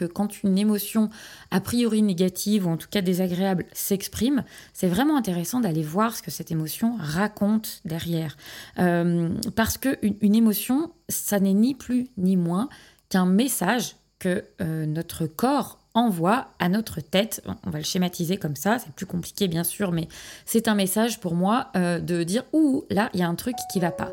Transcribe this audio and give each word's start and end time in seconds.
que 0.00 0.06
quand 0.06 0.42
une 0.42 0.56
émotion 0.56 1.10
a 1.50 1.60
priori 1.60 2.00
négative 2.00 2.66
ou 2.66 2.70
en 2.70 2.78
tout 2.78 2.88
cas 2.90 3.02
désagréable 3.02 3.66
s'exprime, 3.72 4.44
c'est 4.72 4.88
vraiment 4.88 5.18
intéressant 5.18 5.60
d'aller 5.60 5.82
voir 5.82 6.16
ce 6.16 6.22
que 6.22 6.30
cette 6.30 6.50
émotion 6.50 6.96
raconte 6.98 7.82
derrière. 7.84 8.38
Euh, 8.78 9.28
parce 9.56 9.76
qu'une 9.76 10.16
une 10.22 10.34
émotion, 10.34 10.90
ça 11.10 11.38
n'est 11.38 11.52
ni 11.52 11.74
plus 11.74 12.08
ni 12.16 12.36
moins 12.36 12.70
qu'un 13.10 13.26
message 13.26 13.96
que 14.18 14.44
euh, 14.62 14.86
notre 14.86 15.26
corps 15.26 15.78
envoie 15.92 16.48
à 16.58 16.68
notre 16.68 17.00
tête, 17.00 17.42
on 17.66 17.70
va 17.70 17.78
le 17.78 17.84
schématiser 17.84 18.36
comme 18.36 18.56
ça, 18.56 18.78
c'est 18.78 18.92
plus 18.92 19.06
compliqué 19.06 19.48
bien 19.48 19.64
sûr, 19.64 19.92
mais 19.92 20.08
c'est 20.46 20.68
un 20.68 20.74
message 20.74 21.20
pour 21.20 21.34
moi 21.34 21.68
euh, 21.76 21.98
de 21.98 22.22
dire 22.22 22.44
ouh 22.52 22.84
là 22.90 23.10
il 23.12 23.20
y 23.20 23.22
a 23.22 23.28
un 23.28 23.34
truc 23.34 23.56
qui 23.72 23.80
va 23.80 23.90
pas. 23.90 24.12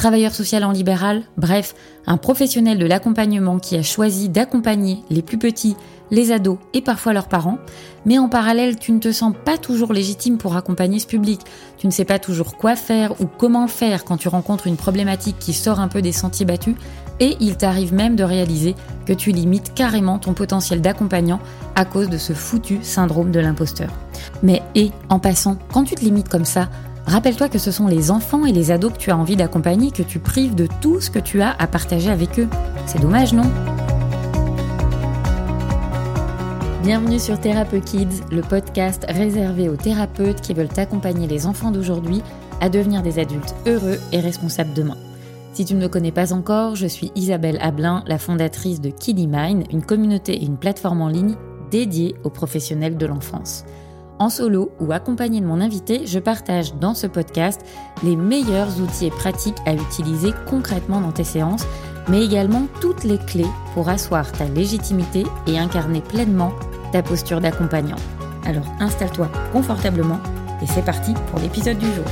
travailleur 0.00 0.34
social 0.34 0.64
en 0.64 0.72
libéral, 0.72 1.24
bref, 1.36 1.74
un 2.06 2.16
professionnel 2.16 2.78
de 2.78 2.86
l'accompagnement 2.86 3.58
qui 3.58 3.76
a 3.76 3.82
choisi 3.82 4.30
d'accompagner 4.30 5.02
les 5.10 5.20
plus 5.20 5.36
petits 5.36 5.76
les 6.10 6.32
ados 6.32 6.56
et 6.72 6.80
parfois 6.80 7.12
leurs 7.12 7.28
parents, 7.28 7.58
mais 8.06 8.18
en 8.18 8.30
parallèle, 8.30 8.78
tu 8.78 8.92
ne 8.92 8.98
te 8.98 9.12
sens 9.12 9.34
pas 9.44 9.58
toujours 9.58 9.92
légitime 9.92 10.38
pour 10.38 10.56
accompagner 10.56 11.00
ce 11.00 11.06
public. 11.06 11.42
Tu 11.76 11.86
ne 11.86 11.92
sais 11.92 12.06
pas 12.06 12.18
toujours 12.18 12.56
quoi 12.56 12.76
faire 12.76 13.20
ou 13.20 13.26
comment 13.26 13.68
faire 13.68 14.06
quand 14.06 14.16
tu 14.16 14.28
rencontres 14.28 14.66
une 14.66 14.78
problématique 14.78 15.38
qui 15.38 15.52
sort 15.52 15.80
un 15.80 15.88
peu 15.88 16.00
des 16.00 16.12
sentiers 16.12 16.46
battus, 16.46 16.76
et 17.20 17.36
il 17.38 17.58
t'arrive 17.58 17.92
même 17.92 18.16
de 18.16 18.24
réaliser 18.24 18.74
que 19.04 19.12
tu 19.12 19.32
limites 19.32 19.74
carrément 19.74 20.18
ton 20.18 20.32
potentiel 20.32 20.80
d'accompagnant 20.80 21.40
à 21.76 21.84
cause 21.84 22.08
de 22.08 22.16
ce 22.16 22.32
foutu 22.32 22.78
syndrome 22.80 23.32
de 23.32 23.40
l'imposteur. 23.40 23.90
Mais 24.42 24.62
et, 24.74 24.92
en 25.10 25.18
passant, 25.18 25.58
quand 25.72 25.84
tu 25.84 25.94
te 25.94 26.00
limites 26.00 26.30
comme 26.30 26.46
ça, 26.46 26.70
Rappelle-toi 27.10 27.48
que 27.48 27.58
ce 27.58 27.72
sont 27.72 27.88
les 27.88 28.12
enfants 28.12 28.46
et 28.46 28.52
les 28.52 28.70
ados 28.70 28.92
que 28.92 28.96
tu 28.96 29.10
as 29.10 29.16
envie 29.16 29.34
d'accompagner 29.34 29.90
que 29.90 30.04
tu 30.04 30.20
prives 30.20 30.54
de 30.54 30.68
tout 30.80 31.00
ce 31.00 31.10
que 31.10 31.18
tu 31.18 31.42
as 31.42 31.50
à 31.58 31.66
partager 31.66 32.08
avec 32.08 32.38
eux. 32.38 32.46
C'est 32.86 33.00
dommage, 33.00 33.32
non? 33.32 33.50
Bienvenue 36.84 37.18
sur 37.18 37.40
Thérapeute 37.40 37.84
Kids, 37.84 38.22
le 38.30 38.42
podcast 38.42 39.06
réservé 39.08 39.68
aux 39.68 39.74
thérapeutes 39.74 40.40
qui 40.40 40.54
veulent 40.54 40.68
accompagner 40.76 41.26
les 41.26 41.46
enfants 41.46 41.72
d'aujourd'hui 41.72 42.22
à 42.60 42.68
devenir 42.68 43.02
des 43.02 43.18
adultes 43.18 43.56
heureux 43.66 43.98
et 44.12 44.20
responsables 44.20 44.72
demain. 44.72 44.96
Si 45.52 45.64
tu 45.64 45.74
ne 45.74 45.80
me 45.80 45.88
connais 45.88 46.12
pas 46.12 46.32
encore, 46.32 46.76
je 46.76 46.86
suis 46.86 47.10
Isabelle 47.16 47.58
Ablin, 47.60 48.04
la 48.06 48.18
fondatrice 48.18 48.80
de 48.80 48.90
Kiddy 48.90 49.26
Mind, 49.26 49.64
une 49.72 49.82
communauté 49.82 50.34
et 50.34 50.44
une 50.44 50.58
plateforme 50.58 51.02
en 51.02 51.08
ligne 51.08 51.34
dédiée 51.72 52.14
aux 52.22 52.30
professionnels 52.30 52.96
de 52.96 53.06
l'enfance. 53.06 53.64
En 54.20 54.28
solo 54.28 54.70
ou 54.78 54.92
accompagné 54.92 55.40
de 55.40 55.46
mon 55.46 55.62
invité, 55.62 56.06
je 56.06 56.18
partage 56.18 56.74
dans 56.74 56.92
ce 56.92 57.06
podcast 57.06 57.62
les 58.04 58.16
meilleurs 58.16 58.78
outils 58.78 59.06
et 59.06 59.10
pratiques 59.10 59.56
à 59.64 59.72
utiliser 59.72 60.32
concrètement 60.46 61.00
dans 61.00 61.10
tes 61.10 61.24
séances 61.24 61.64
mais 62.06 62.22
également 62.22 62.66
toutes 62.82 63.04
les 63.04 63.16
clés 63.16 63.46
pour 63.72 63.88
asseoir 63.88 64.30
ta 64.30 64.44
légitimité 64.44 65.24
et 65.46 65.58
incarner 65.58 66.02
pleinement 66.02 66.52
ta 66.92 67.02
posture 67.02 67.40
d'accompagnant. 67.40 67.96
Alors 68.44 68.66
installe-toi 68.78 69.30
confortablement 69.52 70.20
et 70.60 70.66
c'est 70.66 70.84
parti 70.84 71.14
pour 71.30 71.40
l'épisode 71.40 71.78
du 71.78 71.86
jour. 71.86 72.04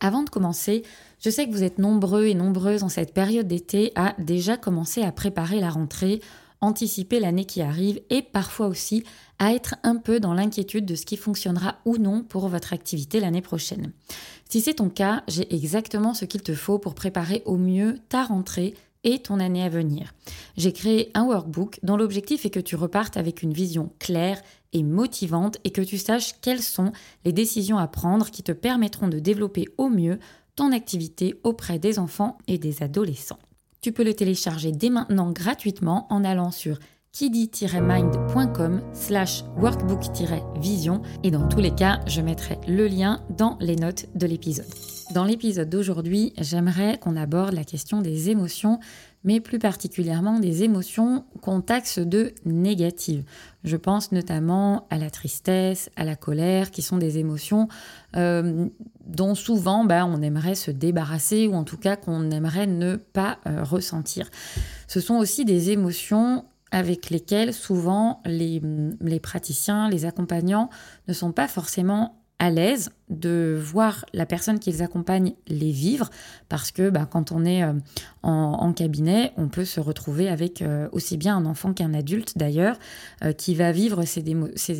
Avant 0.00 0.24
de 0.24 0.30
commencer, 0.30 0.82
je 1.18 1.30
sais 1.30 1.46
que 1.46 1.52
vous 1.52 1.62
êtes 1.62 1.78
nombreux 1.78 2.26
et 2.26 2.34
nombreuses 2.34 2.82
en 2.82 2.88
cette 2.88 3.14
période 3.14 3.48
d'été 3.48 3.92
à 3.94 4.14
déjà 4.18 4.56
commencer 4.56 5.02
à 5.02 5.12
préparer 5.12 5.60
la 5.60 5.70
rentrée, 5.70 6.20
anticiper 6.60 7.20
l'année 7.20 7.44
qui 7.44 7.62
arrive 7.62 8.00
et 8.10 8.22
parfois 8.22 8.66
aussi 8.66 9.04
à 9.38 9.52
être 9.52 9.76
un 9.82 9.96
peu 9.96 10.20
dans 10.20 10.34
l'inquiétude 10.34 10.86
de 10.86 10.94
ce 10.94 11.06
qui 11.06 11.16
fonctionnera 11.16 11.76
ou 11.84 11.98
non 11.98 12.22
pour 12.22 12.48
votre 12.48 12.72
activité 12.72 13.20
l'année 13.20 13.42
prochaine. 13.42 13.92
Si 14.48 14.60
c'est 14.60 14.74
ton 14.74 14.88
cas, 14.88 15.22
j'ai 15.28 15.52
exactement 15.54 16.14
ce 16.14 16.24
qu'il 16.24 16.42
te 16.42 16.54
faut 16.54 16.78
pour 16.78 16.94
préparer 16.94 17.42
au 17.44 17.56
mieux 17.56 17.98
ta 18.08 18.24
rentrée 18.24 18.74
et 19.04 19.20
ton 19.20 19.38
année 19.38 19.62
à 19.62 19.68
venir. 19.68 20.14
J'ai 20.56 20.72
créé 20.72 21.10
un 21.14 21.24
workbook 21.24 21.78
dont 21.82 21.96
l'objectif 21.96 22.44
est 22.44 22.50
que 22.50 22.60
tu 22.60 22.76
repartes 22.76 23.16
avec 23.16 23.42
une 23.42 23.52
vision 23.52 23.92
claire 23.98 24.42
et 24.72 24.82
motivante 24.82 25.58
et 25.64 25.70
que 25.70 25.82
tu 25.82 25.96
saches 25.96 26.34
quelles 26.40 26.62
sont 26.62 26.92
les 27.24 27.32
décisions 27.32 27.78
à 27.78 27.86
prendre 27.86 28.30
qui 28.30 28.42
te 28.42 28.52
permettront 28.52 29.08
de 29.08 29.18
développer 29.18 29.66
au 29.78 29.88
mieux 29.88 30.18
ton 30.56 30.72
activité 30.72 31.34
auprès 31.44 31.78
des 31.78 31.98
enfants 31.98 32.38
et 32.48 32.58
des 32.58 32.82
adolescents. 32.82 33.38
Tu 33.82 33.92
peux 33.92 34.04
le 34.04 34.14
télécharger 34.14 34.72
dès 34.72 34.90
maintenant 34.90 35.30
gratuitement 35.30 36.06
en 36.10 36.24
allant 36.24 36.50
sur 36.50 36.78
kiddy-mind.com 37.12 38.82
slash 38.92 39.44
workbook-vision 39.56 41.00
et 41.22 41.30
dans 41.30 41.48
tous 41.48 41.60
les 41.60 41.74
cas, 41.74 42.00
je 42.06 42.20
mettrai 42.20 42.58
le 42.68 42.86
lien 42.86 43.22
dans 43.30 43.56
les 43.60 43.76
notes 43.76 44.06
de 44.14 44.26
l'épisode. 44.26 44.66
Dans 45.14 45.24
l'épisode 45.24 45.70
d'aujourd'hui, 45.70 46.34
j'aimerais 46.36 46.98
qu'on 46.98 47.16
aborde 47.16 47.54
la 47.54 47.64
question 47.64 48.02
des 48.02 48.28
émotions, 48.28 48.80
mais 49.24 49.40
plus 49.40 49.58
particulièrement 49.58 50.40
des 50.40 50.64
émotions 50.64 51.24
qu'on 51.42 51.60
taxe 51.60 52.00
de 52.00 52.34
négatives. 52.44 53.24
Je 53.64 53.76
pense 53.76 54.10
notamment 54.10 54.86
à 54.90 54.98
la 54.98 55.08
tristesse, 55.08 55.90
à 55.96 56.04
la 56.04 56.16
colère, 56.16 56.70
qui 56.70 56.82
sont 56.82 56.98
des 56.98 57.18
émotions 57.18 57.68
euh, 58.16 58.66
dont 59.06 59.34
souvent 59.34 59.84
bah, 59.84 60.04
on 60.04 60.20
aimerait 60.22 60.54
se 60.54 60.70
débarrasser 60.70 61.46
ou 61.46 61.54
en 61.54 61.64
tout 61.64 61.76
cas 61.76 61.96
qu'on 61.96 62.30
aimerait 62.30 62.66
ne 62.66 62.96
pas 62.96 63.38
euh, 63.46 63.62
ressentir. 63.62 64.30
Ce 64.88 65.00
sont 65.00 65.16
aussi 65.16 65.44
des 65.44 65.70
émotions 65.70 66.44
avec 66.72 67.10
lesquels 67.10 67.54
souvent 67.54 68.20
les, 68.24 68.60
les, 69.00 69.20
praticiens, 69.20 69.88
les 69.88 70.04
accompagnants 70.04 70.68
ne 71.08 71.12
sont 71.12 71.32
pas 71.32 71.48
forcément 71.48 72.22
à 72.38 72.50
l'aise 72.50 72.90
de 73.08 73.56
voir 73.60 74.04
la 74.12 74.26
personne 74.26 74.58
qu'ils 74.58 74.82
accompagnent 74.82 75.34
les 75.46 75.70
vivre, 75.70 76.10
parce 76.48 76.72
que 76.72 76.90
bah, 76.90 77.06
quand 77.08 77.30
on 77.30 77.44
est 77.44 77.62
euh, 77.62 77.72
en, 78.22 78.72
cabinet, 78.72 79.32
on 79.36 79.46
peut 79.46 79.64
se 79.64 79.78
retrouver 79.78 80.28
avec 80.28 80.60
euh, 80.60 80.88
aussi 80.90 81.16
bien 81.16 81.36
un 81.36 81.46
enfant 81.46 81.72
qu'un 81.72 81.94
adulte 81.94 82.36
d'ailleurs, 82.36 82.76
euh, 83.22 83.32
qui 83.32 83.54
va 83.54 83.70
vivre 83.70 84.04
ces, 84.04 84.24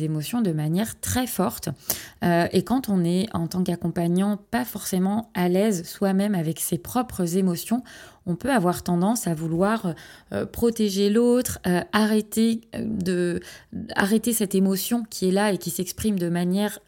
émotions 0.03 0.41
de 0.41 0.51
manière 0.51 0.99
très 0.99 1.25
forte. 1.25 1.69
et 2.21 2.63
quand 2.63 2.89
on 2.89 3.03
est 3.03 3.27
en 3.33 3.47
tant 3.47 3.63
qu'accompagnant 3.63 4.37
pas 4.51 4.65
forcément 4.65 5.29
à 5.33 5.47
l'aise 5.47 5.87
soi-même 5.87 6.35
avec 6.35 6.59
ses 6.59 6.77
propres 6.77 7.37
émotions, 7.37 7.83
on 8.25 8.35
peut 8.35 8.51
avoir 8.51 8.83
tendance 8.83 9.27
à 9.27 9.33
vouloir 9.33 9.93
protéger 10.51 11.09
l'autre, 11.09 11.59
arrêter, 11.93 12.61
de, 12.77 13.39
arrêter 13.95 14.33
cette 14.33 14.53
émotion 14.53 15.03
qui 15.09 15.29
est 15.29 15.31
là 15.31 15.53
et 15.53 15.57
qui 15.57 15.69
s'exprime 15.69 16.19
de 16.19 16.29
manière 16.29 16.79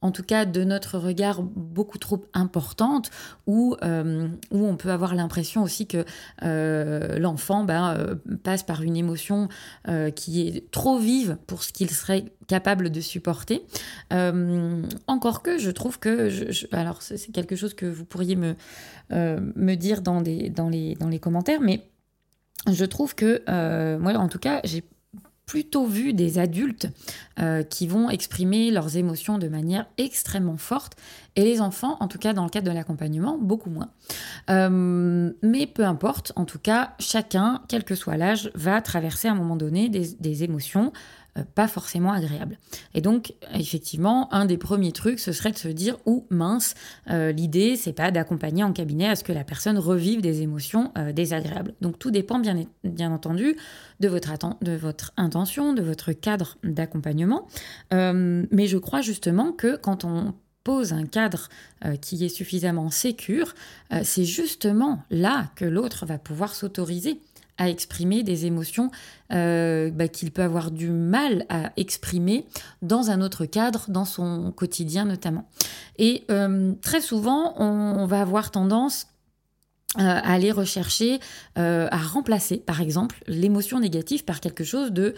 en 0.00 0.12
tout 0.12 0.22
cas 0.22 0.44
de 0.44 0.64
notre 0.68 0.98
regard 0.98 1.42
beaucoup 1.42 1.98
trop 1.98 2.24
importante, 2.34 3.10
où, 3.46 3.76
euh, 3.82 4.28
où 4.50 4.64
on 4.64 4.76
peut 4.76 4.90
avoir 4.90 5.14
l'impression 5.14 5.62
aussi 5.62 5.86
que 5.86 6.04
euh, 6.44 7.18
l'enfant 7.18 7.64
ben, 7.64 7.94
euh, 7.96 8.14
passe 8.44 8.62
par 8.62 8.82
une 8.82 8.96
émotion 8.96 9.48
qui 10.14 10.46
est 10.46 10.70
trop 10.70 10.98
vive 10.98 11.38
pour 11.46 11.62
ce 11.62 11.72
qu'il 11.72 11.90
serait 11.90 12.26
capable 12.46 12.90
de 12.90 13.00
supporter. 13.00 13.64
encore 15.06 15.42
que 15.42 15.58
je 15.58 15.70
trouve 15.70 15.98
que, 15.98 16.28
je, 16.28 16.66
alors 16.72 17.02
c'est 17.02 17.32
quelque 17.32 17.56
chose 17.56 17.74
que 17.74 17.86
vous 17.86 18.04
pourriez 18.04 18.36
me, 18.36 18.54
me 19.10 19.74
dire 19.74 20.02
dans, 20.02 20.20
des, 20.20 20.50
dans, 20.50 20.68
les, 20.68 20.94
dans 20.96 21.08
les 21.08 21.18
commentaires, 21.18 21.60
mais 21.60 21.88
je 22.70 22.84
trouve 22.84 23.14
que, 23.14 23.42
moi 23.98 24.12
en 24.14 24.28
tout 24.28 24.38
cas, 24.38 24.60
j'ai 24.64 24.84
plutôt 25.48 25.86
vu 25.86 26.12
des 26.12 26.38
adultes 26.38 26.88
euh, 27.40 27.62
qui 27.62 27.86
vont 27.86 28.10
exprimer 28.10 28.70
leurs 28.70 28.98
émotions 28.98 29.38
de 29.38 29.48
manière 29.48 29.86
extrêmement 29.96 30.58
forte 30.58 30.92
et 31.36 31.42
les 31.42 31.62
enfants, 31.62 31.96
en 32.00 32.06
tout 32.06 32.18
cas 32.18 32.34
dans 32.34 32.44
le 32.44 32.50
cadre 32.50 32.68
de 32.68 32.74
l'accompagnement, 32.74 33.38
beaucoup 33.40 33.70
moins. 33.70 33.88
Euh, 34.50 35.32
mais 35.42 35.66
peu 35.66 35.84
importe, 35.84 36.32
en 36.36 36.44
tout 36.44 36.58
cas, 36.58 36.92
chacun, 37.00 37.62
quel 37.66 37.84
que 37.84 37.94
soit 37.94 38.18
l'âge, 38.18 38.50
va 38.54 38.82
traverser 38.82 39.28
à 39.28 39.32
un 39.32 39.36
moment 39.36 39.56
donné 39.56 39.88
des 39.88 40.44
émotions 40.44 40.92
pas 41.54 41.68
forcément 41.68 42.12
agréable. 42.12 42.58
Et 42.94 43.00
donc, 43.00 43.34
effectivement, 43.54 44.32
un 44.32 44.44
des 44.44 44.58
premiers 44.58 44.92
trucs, 44.92 45.18
ce 45.18 45.32
serait 45.32 45.52
de 45.52 45.58
se 45.58 45.68
dire, 45.68 45.96
ou 46.06 46.26
mince, 46.30 46.74
euh, 47.10 47.32
l'idée, 47.32 47.76
c'est 47.76 47.92
pas 47.92 48.10
d'accompagner 48.10 48.64
en 48.64 48.72
cabinet 48.72 49.08
à 49.08 49.16
ce 49.16 49.24
que 49.24 49.32
la 49.32 49.44
personne 49.44 49.78
revive 49.78 50.20
des 50.20 50.42
émotions 50.42 50.92
euh, 50.96 51.12
désagréables. 51.12 51.74
Donc, 51.80 51.98
tout 51.98 52.10
dépend 52.10 52.38
bien, 52.38 52.66
entendu 53.10 53.56
de 54.00 54.08
votre, 54.08 54.32
de 54.62 54.78
intention, 55.16 55.72
de 55.72 55.82
votre 55.82 56.12
cadre 56.12 56.56
d'accompagnement. 56.62 57.46
mais 57.90 58.66
je 58.66 58.78
crois 58.78 59.00
justement 59.00 59.52
que 59.52 59.76
quand 59.76 60.04
on 60.04 60.34
pose 60.64 60.92
un 60.92 61.06
cadre 61.06 61.48
qui 62.00 62.24
est 62.24 62.28
suffisamment 62.28 62.90
sécure, 62.90 63.54
c'est 64.02 64.24
justement 64.24 65.02
là 65.10 65.50
que 65.56 65.64
l'autre 65.64 66.04
va 66.06 66.18
pouvoir 66.18 66.54
s'autoriser 66.54 67.20
à 67.58 67.68
exprimer 67.68 68.22
des 68.22 68.46
émotions 68.46 68.90
euh, 69.32 69.90
bah, 69.90 70.08
qu'il 70.08 70.30
peut 70.30 70.42
avoir 70.42 70.70
du 70.70 70.90
mal 70.90 71.44
à 71.48 71.72
exprimer 71.76 72.46
dans 72.80 73.10
un 73.10 73.20
autre 73.20 73.44
cadre, 73.44 73.86
dans 73.88 74.04
son 74.04 74.52
quotidien 74.52 75.04
notamment. 75.04 75.48
Et 75.98 76.24
euh, 76.30 76.72
très 76.80 77.00
souvent, 77.00 77.54
on, 77.60 78.06
va 78.06 78.20
avoir 78.20 78.50
tendance 78.50 79.08
euh, 79.98 80.02
à 80.02 80.32
aller 80.32 80.52
rechercher, 80.52 81.18
à 81.56 81.96
remplacer, 81.96 82.58
par 82.58 82.80
exemple, 82.80 83.22
l'émotion 83.26 83.80
négative 83.80 84.24
par 84.24 84.40
quelque 84.40 84.64
chose 84.64 84.92
de 84.92 85.14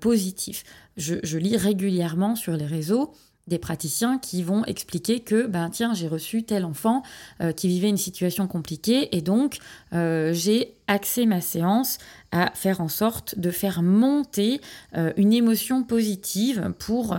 positif. 0.00 0.64
je, 0.96 1.38
lis 1.38 1.56
régulièrement 1.56 2.34
sur 2.34 2.56
les 2.56 2.66
réseaux 2.66 3.12
des 3.46 3.58
praticiens 3.58 4.18
qui 4.18 4.42
vont 4.42 4.64
expliquer 4.64 5.20
que 5.20 5.46
ben 5.46 5.68
tiens 5.68 5.92
j'ai 5.92 6.08
reçu 6.08 6.44
tel 6.44 6.64
enfant 6.64 7.02
euh, 7.40 7.52
qui 7.52 7.68
vivait 7.68 7.88
une 7.88 7.98
situation 7.98 8.46
compliquée 8.46 9.14
et 9.14 9.20
donc 9.20 9.58
euh, 9.92 10.32
j'ai 10.32 10.74
axé 10.86 11.26
ma 11.26 11.40
séance 11.40 11.98
à 12.32 12.50
faire 12.54 12.80
en 12.80 12.88
sorte 12.88 13.38
de 13.38 13.50
faire 13.50 13.82
monter 13.82 14.60
euh, 14.96 15.12
une 15.16 15.32
émotion 15.32 15.82
positive 15.82 16.72
pour, 16.78 17.16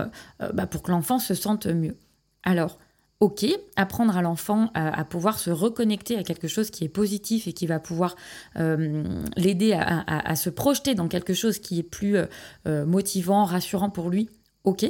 bah, 0.54 0.68
pour 0.68 0.84
que 0.84 0.92
l'enfant 0.92 1.20
se 1.20 1.34
sente 1.34 1.68
mieux. 1.68 1.96
Alors 2.44 2.80
Ok, 3.22 3.46
apprendre 3.78 4.18
à 4.18 4.22
l'enfant 4.22 4.70
à, 4.74 5.04
pouvoir 5.06 5.40
se 5.40 5.50
reconnecter 5.50 6.18
à 6.18 6.24
quelque 6.24 6.50
chose 6.50 6.70
qui 6.70 6.84
est 6.84 6.90
positif 6.90 7.48
et 7.48 7.54
qui 7.54 7.66
va 7.66 7.80
pouvoir 7.80 8.18
l'aider 8.56 9.72
à, 9.72 10.36
se 10.36 10.50
projeter 10.50 10.96
dans 10.96 11.08
quelque 11.08 11.34
chose 11.34 11.60
qui 11.60 11.80
est 11.80 11.84
plus 11.84 12.18
motivant, 12.66 13.46
rassurant 13.46 13.90
pour 13.90 14.10
lui, 14.10 14.30
ok. 14.66 14.86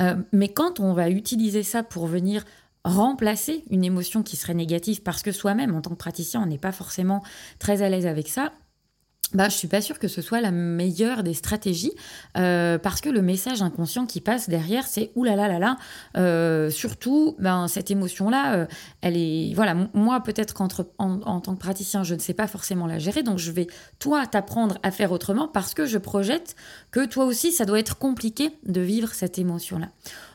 Euh, 0.00 0.16
mais 0.32 0.48
quand 0.48 0.80
on 0.80 0.92
va 0.92 1.10
utiliser 1.10 1.62
ça 1.62 1.82
pour 1.82 2.06
venir 2.06 2.44
remplacer 2.84 3.64
une 3.70 3.84
émotion 3.84 4.22
qui 4.22 4.36
serait 4.36 4.54
négative 4.54 5.02
parce 5.02 5.22
que 5.22 5.32
soi-même, 5.32 5.74
en 5.74 5.80
tant 5.80 5.90
que 5.90 5.96
praticien, 5.96 6.42
on 6.42 6.46
n'est 6.46 6.58
pas 6.58 6.72
forcément 6.72 7.22
très 7.58 7.82
à 7.82 7.88
l'aise 7.88 8.06
avec 8.06 8.28
ça, 8.28 8.52
bah, 9.34 9.48
je 9.48 9.56
suis 9.56 9.68
pas 9.68 9.80
sûre 9.80 9.98
que 9.98 10.08
ce 10.08 10.20
soit 10.22 10.40
la 10.40 10.50
meilleure 10.50 11.22
des 11.22 11.34
stratégies 11.34 11.92
euh, 12.36 12.78
parce 12.78 13.00
que 13.00 13.08
le 13.08 13.22
message 13.22 13.62
inconscient 13.62 14.06
qui 14.06 14.20
passe 14.20 14.48
derrière, 14.48 14.86
c'est 14.86 15.10
oulala 15.14 15.48
là 15.48 15.54
là 15.54 15.58
là. 15.58 15.76
Euh, 16.16 16.70
surtout, 16.70 17.36
ben 17.38 17.68
cette 17.68 17.90
émotion 17.90 18.30
là, 18.30 18.54
euh, 18.54 18.66
elle 19.00 19.16
est 19.16 19.52
voilà. 19.54 19.74
Moi 19.94 20.20
peut-être 20.22 20.54
qu'entre 20.54 20.86
en, 20.98 21.40
tant 21.40 21.54
que 21.54 21.60
praticien, 21.60 22.04
je 22.04 22.14
ne 22.14 22.20
sais 22.20 22.34
pas 22.34 22.46
forcément 22.46 22.86
la 22.86 22.98
gérer, 22.98 23.22
donc 23.22 23.38
je 23.38 23.50
vais 23.50 23.66
toi 23.98 24.26
t'apprendre 24.26 24.78
à 24.82 24.90
faire 24.90 25.12
autrement 25.12 25.48
parce 25.48 25.74
que 25.74 25.86
je 25.86 25.98
projette 25.98 26.54
que 26.90 27.04
toi 27.06 27.24
aussi 27.24 27.52
ça 27.52 27.64
doit 27.64 27.78
être 27.78 27.98
compliqué 27.98 28.50
de 28.66 28.80
vivre 28.80 29.12
cette 29.14 29.38
émotion 29.38 29.78
là. 29.78 29.88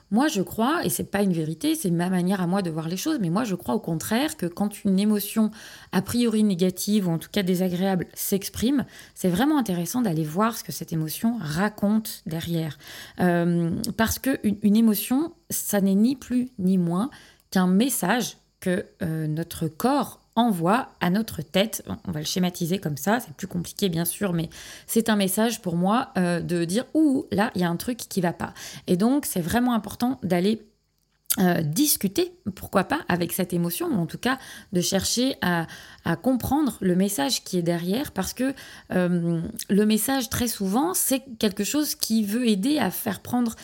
Moi, 0.09 0.27
je 0.27 0.41
crois, 0.41 0.85
et 0.85 0.89
c'est 0.89 1.11
pas 1.11 1.21
une 1.21 1.33
vérité, 1.33 1.75
c'est 1.75 1.91
ma 1.91 2.09
manière 2.09 2.39
à 2.41 2.47
moi 2.47 2.61
de 2.61 2.69
voir 2.69 2.87
les 2.87 2.95
choses, 2.95 3.17
mais 3.19 3.29
moi, 3.29 3.43
je 3.43 3.55
crois 3.55 3.75
au 3.75 3.79
contraire 3.79 4.37
que 4.37 4.45
quand 4.45 4.85
une 4.85 4.99
émotion 4.99 5.51
a 5.91 6.01
priori 6.01 6.43
négative 6.43 7.07
ou 7.07 7.11
en 7.11 7.17
tout 7.17 7.29
cas 7.29 7.43
désagréable 7.43 8.07
s'exprime, 8.13 8.85
c'est 9.15 9.29
vraiment 9.29 9.57
intéressant 9.57 10.01
d'aller 10.01 10.23
voir 10.23 10.57
ce 10.57 10.63
que 10.63 10.71
cette 10.71 10.93
émotion 10.93 11.37
raconte 11.41 12.21
derrière. 12.25 12.77
Euh, 13.19 13.71
parce 13.97 14.17
qu'une 14.17 14.57
une 14.61 14.77
émotion, 14.77 15.33
ça 15.49 15.81
n'est 15.81 15.95
ni 15.95 16.15
plus 16.15 16.49
ni 16.57 16.77
moins 16.77 17.09
qu'un 17.51 17.67
message 17.67 18.37
que 18.59 18.85
euh, 19.01 19.27
notre 19.27 19.67
corps 19.67 20.21
envoie 20.37 20.89
à 21.01 21.09
notre 21.09 21.41
tête, 21.41 21.83
on 22.07 22.11
va 22.11 22.19
le 22.19 22.25
schématiser 22.25 22.77
comme 22.77 22.95
ça, 22.95 23.19
c'est 23.19 23.33
plus 23.33 23.47
compliqué 23.47 23.89
bien 23.89 24.05
sûr, 24.05 24.33
mais 24.33 24.49
c'est 24.85 25.09
un 25.09 25.15
message 25.15 25.61
pour 25.61 25.75
moi 25.75 26.09
euh, 26.17 26.39
de 26.39 26.63
dire 26.63 26.85
ouh 26.93 27.25
là 27.31 27.51
il 27.55 27.61
y 27.61 27.63
a 27.63 27.69
un 27.69 27.75
truc 27.75 27.97
qui 27.97 28.21
va 28.21 28.33
pas. 28.33 28.53
Et 28.85 28.97
donc 28.97 29.25
c'est 29.25 29.41
vraiment 29.41 29.73
important 29.73 30.19
d'aller 30.21 30.61
euh, 31.39 31.61
discuter, 31.61 32.33
pourquoi 32.55 32.83
pas, 32.83 33.01
avec 33.09 33.33
cette 33.33 33.51
émotion, 33.51 33.87
ou 33.87 33.99
en 33.99 34.05
tout 34.05 34.17
cas 34.17 34.39
de 34.73 34.81
chercher 34.81 35.35
à, 35.41 35.65
comprendre 36.23 36.77
le 36.79 36.95
message 36.95 37.43
qui 37.43 37.57
est 37.57 37.63
derrière, 37.63 38.11
parce 38.11 38.33
que 38.33 38.53
euh, 38.93 39.41
le 39.69 39.85
message, 39.85 40.29
très 40.29 40.47
souvent, 40.47 40.93
c'est 40.93 41.21
quelque 41.37 41.65
chose 41.65 41.95
qui 41.95 42.23
veut 42.23 42.47
aider 42.47 42.79
à 42.79 42.91
faire 42.91 43.19
prendre 43.19 43.55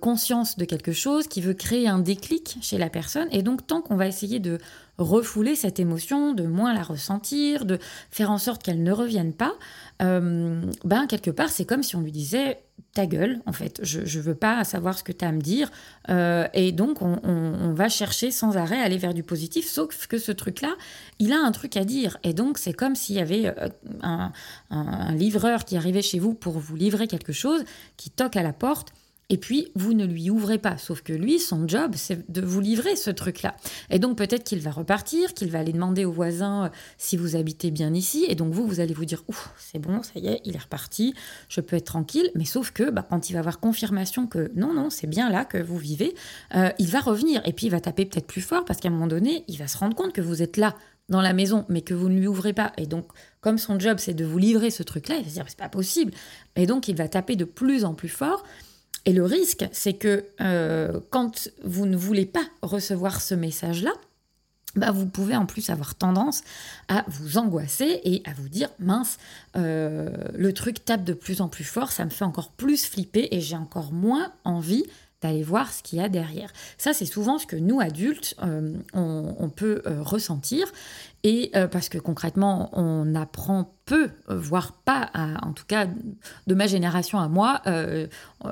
conscience 0.00 0.58
de 0.58 0.66
quelque 0.66 0.92
chose, 0.92 1.28
qui 1.28 1.40
veut 1.40 1.54
créer 1.54 1.88
un 1.88 1.98
déclic 1.98 2.58
chez 2.60 2.76
la 2.76 2.90
personne, 2.90 3.26
et 3.32 3.42
donc 3.42 3.66
tant 3.66 3.80
qu'on 3.80 3.96
va 3.96 4.06
essayer 4.06 4.38
de 4.38 4.58
refouler 4.98 5.54
cette 5.54 5.78
émotion, 5.78 6.34
de 6.34 6.44
moins 6.44 6.74
la 6.74 6.82
ressentir, 6.82 7.64
de 7.64 7.78
faire 8.10 8.30
en 8.30 8.38
sorte 8.38 8.62
qu'elle 8.62 8.82
ne 8.82 8.92
revienne 8.92 9.32
pas, 9.32 9.54
euh, 10.02 10.60
ben 10.84 11.06
quelque 11.06 11.30
part 11.30 11.50
c'est 11.50 11.64
comme 11.64 11.82
si 11.82 11.96
on 11.96 12.00
lui 12.00 12.12
disait 12.12 12.58
ta 12.94 13.06
gueule 13.06 13.40
en 13.46 13.52
fait, 13.52 13.80
je 13.82 14.00
ne 14.00 14.22
veux 14.22 14.34
pas 14.34 14.64
savoir 14.64 14.98
ce 14.98 15.04
que 15.04 15.12
tu 15.12 15.24
as 15.24 15.28
à 15.28 15.32
me 15.32 15.40
dire, 15.40 15.70
euh, 16.08 16.46
et 16.52 16.72
donc 16.72 17.00
on, 17.00 17.72
va 17.72 17.88
chercher 17.88 18.32
sans 18.32 18.56
arrêt 18.56 18.80
à 18.80 18.84
aller 18.84 18.98
vers 18.98 19.14
du 19.14 19.22
positif, 19.22 19.68
sauf 19.68 20.08
que 20.08 20.18
ce 20.18 20.32
truc-là, 20.32 20.74
il 21.20 21.32
a 21.32 21.38
un 21.38 21.52
truc 21.52 21.76
à 21.76 21.84
dire, 21.84 22.18
et 22.24 22.32
donc 22.32 22.58
c'est 22.58 22.72
comme 22.72 22.96
s'il 22.96 23.16
y 23.16 23.20
avait 23.20 23.46
euh, 23.46 23.68
un, 24.02 24.32
un 24.70 25.14
livreur 25.14 25.64
qui 25.64 25.76
arrivait 25.76 26.02
chez 26.02 26.18
vous 26.18 26.34
pour 26.34 26.58
vous 26.58 26.74
livrer 26.74 27.06
quelque 27.06 27.32
chose, 27.32 27.62
qui 27.96 28.10
toque 28.10 28.36
à 28.36 28.42
la 28.42 28.52
porte, 28.52 28.92
et 29.30 29.36
puis, 29.36 29.70
vous 29.74 29.92
ne 29.92 30.06
lui 30.06 30.30
ouvrez 30.30 30.56
pas. 30.56 30.78
Sauf 30.78 31.02
que 31.02 31.12
lui, 31.12 31.38
son 31.38 31.68
job, 31.68 31.92
c'est 31.96 32.30
de 32.32 32.40
vous 32.40 32.62
livrer 32.62 32.96
ce 32.96 33.10
truc-là. 33.10 33.54
Et 33.90 33.98
donc, 33.98 34.16
peut-être 34.16 34.42
qu'il 34.42 34.60
va 34.60 34.70
repartir, 34.70 35.34
qu'il 35.34 35.50
va 35.50 35.58
aller 35.58 35.72
demander 35.72 36.06
aux 36.06 36.12
voisins 36.12 36.64
euh, 36.64 36.68
si 36.96 37.18
vous 37.18 37.36
habitez 37.36 37.70
bien 37.70 37.92
ici. 37.92 38.24
Et 38.28 38.34
donc, 38.34 38.54
vous, 38.54 38.66
vous 38.66 38.80
allez 38.80 38.94
vous 38.94 39.04
dire, 39.04 39.22
ouf, 39.28 39.50
c'est 39.58 39.78
bon, 39.78 40.02
ça 40.02 40.12
y 40.18 40.28
est, 40.28 40.40
il 40.46 40.56
est 40.56 40.62
reparti, 40.62 41.12
je 41.50 41.60
peux 41.60 41.76
être 41.76 41.84
tranquille. 41.84 42.30
Mais 42.36 42.46
sauf 42.46 42.70
que, 42.70 42.90
bah, 42.90 43.06
quand 43.08 43.28
il 43.28 43.34
va 43.34 43.40
avoir 43.40 43.60
confirmation 43.60 44.26
que 44.26 44.50
non, 44.54 44.72
non, 44.72 44.88
c'est 44.88 45.06
bien 45.06 45.28
là 45.28 45.44
que 45.44 45.58
vous 45.58 45.76
vivez, 45.76 46.14
euh, 46.54 46.70
il 46.78 46.88
va 46.88 47.00
revenir. 47.00 47.42
Et 47.44 47.52
puis, 47.52 47.66
il 47.66 47.70
va 47.70 47.80
taper 47.80 48.06
peut-être 48.06 48.26
plus 48.26 48.40
fort 48.40 48.64
parce 48.64 48.80
qu'à 48.80 48.88
un 48.88 48.92
moment 48.92 49.08
donné, 49.08 49.44
il 49.46 49.58
va 49.58 49.68
se 49.68 49.76
rendre 49.76 49.94
compte 49.94 50.14
que 50.14 50.22
vous 50.22 50.40
êtes 50.40 50.56
là 50.56 50.74
dans 51.10 51.20
la 51.20 51.34
maison, 51.34 51.66
mais 51.68 51.82
que 51.82 51.94
vous 51.94 52.08
ne 52.08 52.18
lui 52.18 52.28
ouvrez 52.28 52.54
pas. 52.54 52.72
Et 52.78 52.86
donc, 52.86 53.06
comme 53.42 53.58
son 53.58 53.78
job, 53.78 53.98
c'est 53.98 54.14
de 54.14 54.24
vous 54.24 54.38
livrer 54.38 54.70
ce 54.70 54.82
truc-là, 54.82 55.16
il 55.16 55.24
va 55.24 55.28
se 55.28 55.34
dire, 55.34 55.44
c'est 55.48 55.58
pas 55.58 55.68
possible. 55.68 56.12
Et 56.56 56.66
donc, 56.66 56.88
il 56.88 56.96
va 56.96 57.08
taper 57.08 57.36
de 57.36 57.44
plus 57.44 57.84
en 57.84 57.94
plus 57.94 58.08
fort. 58.08 58.42
Et 59.08 59.12
le 59.14 59.24
risque, 59.24 59.66
c'est 59.72 59.94
que 59.94 60.26
euh, 60.42 61.00
quand 61.08 61.48
vous 61.64 61.86
ne 61.86 61.96
voulez 61.96 62.26
pas 62.26 62.44
recevoir 62.60 63.22
ce 63.22 63.34
message-là, 63.34 63.92
bah 64.76 64.90
vous 64.90 65.06
pouvez 65.06 65.34
en 65.34 65.46
plus 65.46 65.70
avoir 65.70 65.94
tendance 65.94 66.42
à 66.88 67.06
vous 67.08 67.38
angoisser 67.38 68.02
et 68.04 68.20
à 68.26 68.34
vous 68.34 68.50
dire 68.50 68.68
mince, 68.78 69.16
euh, 69.56 70.10
le 70.34 70.52
truc 70.52 70.84
tape 70.84 71.04
de 71.04 71.14
plus 71.14 71.40
en 71.40 71.48
plus 71.48 71.64
fort, 71.64 71.90
ça 71.90 72.04
me 72.04 72.10
fait 72.10 72.26
encore 72.26 72.50
plus 72.50 72.84
flipper 72.84 73.28
et 73.30 73.40
j'ai 73.40 73.56
encore 73.56 73.94
moins 73.94 74.30
envie 74.44 74.84
d'aller 75.22 75.42
voir 75.42 75.72
ce 75.72 75.82
qu'il 75.82 76.00
y 76.00 76.02
a 76.02 76.10
derrière. 76.10 76.52
Ça, 76.76 76.92
c'est 76.92 77.06
souvent 77.06 77.38
ce 77.38 77.46
que 77.46 77.56
nous, 77.56 77.80
adultes, 77.80 78.36
euh, 78.42 78.74
on, 78.92 79.48
peut 79.48 79.82
ressentir. 79.86 80.70
Et 81.24 81.50
euh, 81.56 81.66
parce 81.66 81.88
que 81.88 81.98
concrètement, 81.98 82.70
on 82.72 83.14
apprend 83.14 83.74
peu, 83.84 84.10
voire 84.28 84.72
pas, 84.72 85.10
en 85.42 85.52
tout 85.52 85.64
cas 85.66 85.86
de 86.46 86.54
ma 86.54 86.66
génération 86.66 87.18
à 87.18 87.28
moi, 87.28 87.62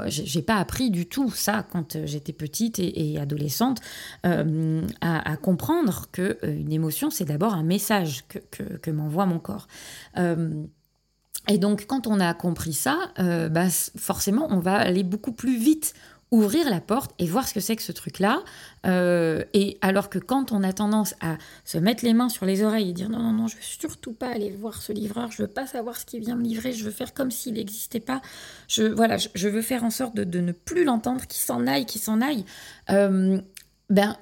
j'ai 0.06 0.40
pas 0.40 0.56
appris 0.56 0.90
du 0.90 1.06
tout 1.06 1.30
ça 1.30 1.66
quand 1.70 1.98
j'étais 2.06 2.32
petite 2.32 2.78
et, 2.78 3.18
adolescente, 3.20 3.80
à, 4.22 5.36
comprendre 5.36 6.06
que 6.10 6.38
une 6.42 6.72
émotion, 6.72 7.10
c'est 7.10 7.26
d'abord 7.26 7.52
un 7.52 7.64
message 7.64 8.24
que, 8.28 8.62
que 8.62 8.90
m'envoie 8.90 9.26
mon 9.26 9.38
corps. 9.38 9.68
et 10.16 11.58
donc, 11.58 11.84
quand 11.86 12.06
on 12.06 12.18
a 12.18 12.32
compris 12.32 12.72
ça, 12.72 13.12
bah, 13.18 13.68
forcément, 13.68 14.48
on 14.48 14.60
va 14.60 14.76
aller 14.76 15.02
beaucoup 15.02 15.32
plus 15.32 15.58
vite 15.58 15.92
ouvrir 16.32 16.68
la 16.68 16.80
porte 16.80 17.12
et 17.18 17.26
voir 17.26 17.46
ce 17.46 17.54
que 17.54 17.60
c'est 17.60 17.76
que 17.76 17.82
ce 17.82 17.92
truc-là. 17.92 18.42
Euh, 18.86 19.44
et 19.54 19.78
alors 19.80 20.10
que 20.10 20.18
quand 20.18 20.52
on 20.52 20.62
a 20.62 20.72
tendance 20.72 21.14
à 21.20 21.36
se 21.64 21.78
mettre 21.78 22.04
les 22.04 22.14
mains 22.14 22.28
sur 22.28 22.46
les 22.46 22.62
oreilles 22.62 22.90
et 22.90 22.92
dire 22.92 23.08
non, 23.08 23.20
non, 23.20 23.32
non, 23.32 23.46
je 23.46 23.56
veux 23.56 23.62
surtout 23.62 24.12
pas 24.12 24.28
aller 24.28 24.50
voir 24.50 24.82
ce 24.82 24.92
livreur, 24.92 25.30
je 25.30 25.42
veux 25.42 25.48
pas 25.48 25.66
savoir 25.66 25.96
ce 25.96 26.04
qu'il 26.04 26.20
vient 26.20 26.36
me 26.36 26.42
livrer, 26.42 26.72
je 26.72 26.84
veux 26.84 26.90
faire 26.90 27.14
comme 27.14 27.30
s'il 27.30 27.54
n'existait 27.54 28.00
pas, 28.00 28.20
je, 28.68 28.82
voilà, 28.82 29.16
je, 29.16 29.48
veux 29.48 29.62
faire 29.62 29.84
en 29.84 29.90
sorte 29.90 30.14
de, 30.16 30.40
ne 30.40 30.52
plus 30.52 30.84
l'entendre, 30.84 31.26
qu'il 31.26 31.40
s'en 31.40 31.66
aille, 31.66 31.86
qu'il 31.86 32.00
s'en 32.00 32.20
aille, 32.20 32.44
euh, 32.90 33.40
ben 33.88 34.16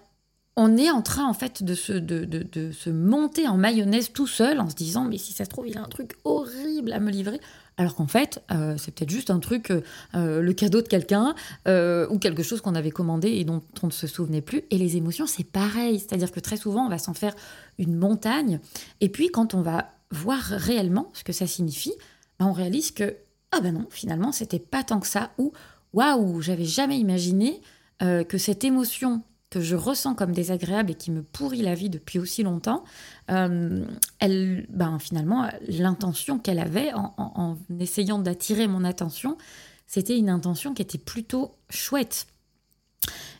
on 0.57 0.77
est 0.77 0.91
en 0.91 1.03
train 1.03 1.27
en 1.27 1.35
fait 1.35 1.63
de 1.65 1.75
se, 1.75 1.93
de, 1.93 2.25
de, 2.25 2.43
de, 2.43 2.71
se 2.71 2.91
monter 2.91 3.49
en 3.49 3.57
mayonnaise 3.57 4.13
tout 4.13 4.29
seul 4.29 4.61
en 4.61 4.71
se 4.71 4.77
disant 4.77 5.05
mais 5.05 5.19
si 5.19 5.33
ça 5.33 5.45
se 5.45 5.51
trouve 5.51 5.67
il 5.67 5.77
a 5.77 5.83
un 5.83 5.89
truc 5.89 6.13
horrible 6.25 6.93
à 6.93 7.01
me 7.01 7.11
livrer 7.11 7.41
alors 7.77 7.95
qu'en 7.95 8.07
fait, 8.07 8.43
euh, 8.53 8.77
c'est 8.79 8.95
peut-être 8.95 9.11
juste 9.11 9.31
un 9.31 9.41
truc, 9.41 9.71
euh, 9.71 9.83
euh, 10.15 10.41
le 10.41 10.53
cadeau 10.53 10.81
de 10.81 10.89
quelqu'un, 10.89 11.35
ou 11.67 12.19
quelque 12.19 12.43
chose 12.43 12.61
qu'on 12.61 12.75
avait 12.75 12.91
commandé 12.91 13.29
et 13.29 13.45
dont 13.45 13.63
on 13.83 13.89
ne 13.89 13.93
se 13.93 14.07
souvenait 14.07 14.41
plus. 14.41 14.63
Et 14.71 14.79
les 14.79 14.97
émotions, 14.97 15.27
c'est 15.27 15.45
pareil. 15.45 15.99
C'est-à-dire 15.99 16.31
que 16.31 16.41
très 16.41 16.57
souvent, 16.57 16.87
on 16.87 16.89
va 16.89 16.99
s'en 16.99 17.15
faire 17.15 17.35
une 17.79 17.97
montagne. 17.97 18.61
Et 19.01 19.09
puis, 19.09 19.29
quand 19.29 19.55
on 19.55 19.63
va 19.63 19.91
voir 20.11 20.41
réellement 20.41 21.11
ce 21.15 21.25
que 21.25 21.33
ça 21.33 21.47
signifie, 21.47 21.95
ben, 22.39 22.47
on 22.47 22.53
réalise 22.53 22.93
que, 22.93 23.17
ah 23.53 23.61
ben 23.61 23.75
non, 23.75 23.87
finalement, 23.91 24.33
c'était 24.33 24.59
pas 24.59 24.85
tant 24.85 25.01
que 25.01 25.07
ça. 25.07 25.31
Ou, 25.39 25.53
waouh, 25.93 26.41
j'avais 26.41 26.65
jamais 26.65 26.99
imaginé 26.99 27.61
que 28.01 28.39
cette 28.39 28.65
émotion 28.65 29.23
que 29.55 29.61
je 29.61 29.77
ressens 29.77 30.17
comme 30.17 30.33
désagréable 30.33 30.91
et 30.91 30.95
qui 30.97 31.13
me 31.13 31.23
pourrit 31.23 31.63
la 31.63 31.77
vie 31.77 31.89
depuis 31.89 32.19
aussi 32.19 32.43
longtemps, 32.43 32.83
euh, 33.31 33.85
elle, 34.19 34.67
ben, 34.69 34.99
finalement, 34.99 35.49
l'intention 35.69 36.41
qu'elle 36.41 36.59
avait 36.59 36.91
en, 36.93 37.57
essayant 37.79 38.19
d'attirer 38.19 38.67
mon 38.67 38.83
attention, 38.83 39.39
c'était 39.87 40.19
une 40.19 40.29
intention 40.29 40.75
qui 40.75 40.83
était 40.83 40.99
plutôt 40.99 41.55
chouette. 41.71 42.27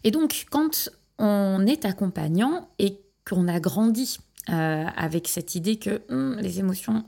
Et 0.05 0.13
donc, 0.13 0.47
quand 0.53 0.89
on 1.19 1.67
est 1.67 1.85
accompagnant 1.85 2.69
et 2.79 3.01
qu'on 3.29 3.49
a 3.49 3.59
grandi 3.59 4.19
avec 4.47 5.29
cette 5.29 5.55
idée 5.55 5.77
que 5.77 6.03
hum, 6.11 6.37
les 6.39 6.59
émotions 6.61 7.05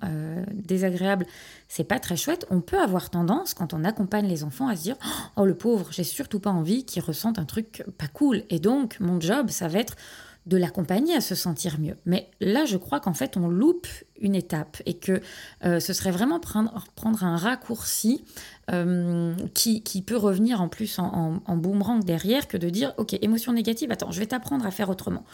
désagréables, 0.53 1.27
c'est 1.69 1.85
pas 1.85 1.99
très 1.99 2.17
chouette, 2.17 2.47
on 2.51 2.61
peut 2.61 2.81
avoir 2.81 3.11
tendance, 3.11 3.55
quand 3.55 3.75
on 3.75 3.85
accompagne 3.85 4.27
les 4.27 4.45
enfants, 4.45 4.69
à 4.69 4.77
se 4.77 4.83
dire 4.83 4.97
Oh, 5.37 5.45
le 5.45 5.55
pauvre, 5.55 5.89
j'ai 5.91 6.05
surtout 6.05 6.41
pas 6.41 6.51
envie 6.51 6.85
qu'il 6.85 7.03
ressente 7.03 7.39
un 7.39 7.45
truc 7.45 7.85
pas 7.99 8.09
cool. 8.09 8.45
Et 8.51 8.59
donc, 8.59 8.99
mon 9.01 9.21
job, 9.21 9.51
ça 9.51 9.69
va 9.69 9.79
être 9.79 9.97
de 10.47 10.57
l'accompagner 10.57 11.15
à 11.15 11.21
se 11.21 11.35
sentir 11.35 11.81
mieux. 11.81 11.97
Mais 12.07 12.31
là, 12.41 12.65
je 12.65 12.77
crois 12.77 13.01
qu'en 13.01 13.15
fait, 13.15 13.37
on 13.37 13.49
loupe 13.49 13.89
une 14.21 14.37
étape 14.37 14.81
et 14.87 14.95
que 14.95 15.21
euh, 15.65 15.81
ce 15.81 15.93
serait 15.93 16.13
vraiment 16.13 16.39
prendre, 16.39 16.85
prendre 16.95 17.25
un 17.25 17.37
raccourci 17.37 18.25
euh, 18.71 19.35
qui, 19.55 19.81
peut 20.07 20.17
revenir 20.17 20.63
en 20.63 20.69
plus 20.69 20.99
en, 20.99 21.57
boomerang 21.57 22.05
derrière 22.05 22.47
que 22.47 22.57
de 22.57 22.71
dire, 22.71 22.95
OK, 22.97 23.15
émotion 23.21 23.53
négative, 23.53 23.91
attends, 23.91 24.13
je 24.13 24.21
vais 24.21 24.27
t'apprendre 24.27 24.65
à 24.65 24.71
faire 24.71 24.89
autrement. 24.89 25.25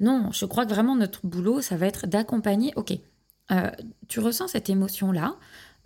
Non, 0.00 0.30
je 0.32 0.44
crois 0.44 0.66
que 0.66 0.70
vraiment 0.70 0.96
notre 0.96 1.26
boulot, 1.26 1.62
ça 1.62 1.76
va 1.76 1.86
être 1.86 2.06
d'accompagner, 2.06 2.72
OK, 2.76 2.92
euh, 3.50 3.70
tu 4.08 4.20
ressens 4.20 4.48
cette 4.48 4.68
émotion-là, 4.68 5.36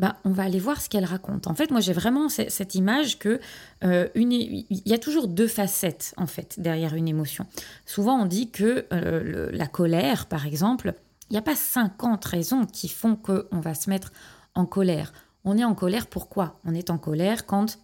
bah, 0.02 0.16
on 0.24 0.30
va 0.30 0.42
aller 0.42 0.58
voir 0.58 0.80
ce 0.80 0.88
qu'elle 0.88 1.04
raconte. 1.04 1.46
En 1.46 1.54
fait, 1.54 1.70
moi, 1.70 1.78
j'ai 1.78 1.92
vraiment 1.92 2.28
cette 2.28 2.74
image 2.74 3.20
que 3.20 3.38
euh, 3.84 4.08
il 4.16 4.66
y 4.68 4.92
a 4.92 4.98
toujours 4.98 5.28
deux 5.28 5.46
facettes 5.46 6.12
en 6.16 6.26
fait 6.26 6.58
derrière 6.58 6.94
une 6.94 7.06
émotion. 7.06 7.46
Souvent, 7.86 8.20
on 8.20 8.26
dit 8.26 8.50
que 8.50 8.84
euh, 8.92 9.48
la 9.52 9.68
colère, 9.68 10.26
par 10.26 10.44
exemple, 10.44 10.94
il 11.30 11.34
n'y 11.34 11.38
a 11.38 11.42
pas 11.42 11.54
50 11.54 12.24
raisons 12.24 12.66
qui 12.66 12.88
font 12.88 13.14
qu'on 13.14 13.60
va 13.60 13.74
se 13.74 13.88
mettre 13.88 14.12
en 14.56 14.66
colère. 14.66 15.12
On 15.44 15.56
est 15.56 15.64
en 15.64 15.76
colère 15.76 16.08
pourquoi 16.08 16.58
On 16.64 16.74
est 16.74 16.90
en 16.90 16.98
colère 16.98 17.46
quand 17.46 17.78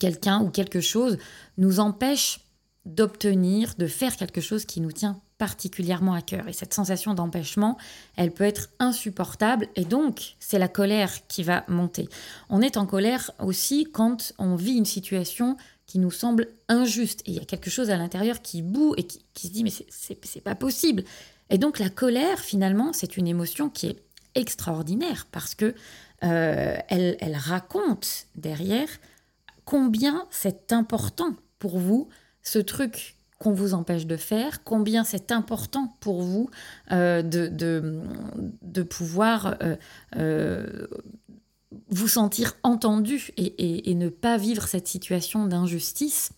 quelqu'un 0.00 0.42
ou 0.42 0.50
quelque 0.50 0.80
chose 0.80 1.18
nous 1.56 1.78
empêche 1.78 2.40
d'obtenir, 2.84 3.74
de 3.78 3.86
faire 3.86 4.16
quelque 4.16 4.40
chose 4.40 4.64
qui 4.64 4.80
nous 4.80 4.92
tient 4.92 5.20
particulièrement 5.38 6.14
à 6.14 6.20
cœur. 6.20 6.48
Et 6.48 6.52
cette 6.52 6.74
sensation 6.74 7.14
d'empêchement, 7.14 7.78
elle 8.16 8.32
peut 8.32 8.44
être 8.44 8.68
insupportable 8.80 9.68
et 9.76 9.84
donc 9.84 10.34
c'est 10.40 10.58
la 10.58 10.68
colère 10.68 11.26
qui 11.28 11.44
va 11.44 11.64
monter. 11.68 12.08
On 12.50 12.60
est 12.60 12.76
en 12.76 12.86
colère 12.86 13.30
aussi 13.38 13.88
quand 13.90 14.32
on 14.38 14.56
vit 14.56 14.74
une 14.74 14.84
situation 14.84 15.56
qui 15.86 15.98
nous 15.98 16.10
semble 16.10 16.48
injuste 16.68 17.22
et 17.24 17.30
il 17.30 17.36
y 17.36 17.40
a 17.40 17.44
quelque 17.44 17.70
chose 17.70 17.88
à 17.88 17.96
l'intérieur 17.96 18.42
qui 18.42 18.62
boue 18.62 18.94
et 18.96 19.04
qui, 19.04 19.22
se 19.36 19.52
dit 19.52 19.64
mais 19.64 19.72
c'est 19.88 20.40
pas 20.42 20.56
possible. 20.56 21.04
Et 21.50 21.56
donc 21.56 21.78
la 21.78 21.88
colère 21.88 22.40
finalement 22.40 22.92
c'est 22.92 23.16
une 23.16 23.28
émotion 23.28 23.70
qui 23.70 23.86
est 23.86 24.02
extraordinaire 24.34 25.26
parce 25.30 25.54
que 25.54 25.74
euh, 26.24 26.76
elle, 26.88 27.16
elle 27.20 27.36
raconte 27.36 28.26
derrière 28.34 28.88
combien 29.64 30.26
c'est 30.30 30.72
important 30.72 31.34
pour 31.60 31.78
vous 31.78 32.08
ce 32.42 32.58
truc 32.58 33.17
qu'on 33.38 33.52
vous 33.52 33.72
empêche 33.74 34.06
de 34.06 34.16
faire, 34.16 34.64
combien 34.64 35.04
c'est 35.04 35.30
important 35.30 35.94
pour 36.00 36.22
vous 36.22 36.50
euh, 36.90 37.22
de, 37.22 37.48
de, 38.62 38.82
pouvoir 38.82 39.56
euh, 39.62 39.76
euh, 40.16 40.86
vous 41.88 42.08
sentir 42.08 42.56
entendu 42.64 43.30
et, 43.36 43.94
ne 43.94 44.08
pas 44.08 44.36
vivre 44.36 44.66
cette 44.66 44.88
situation 44.88 45.46
d'injustice. 45.46 46.30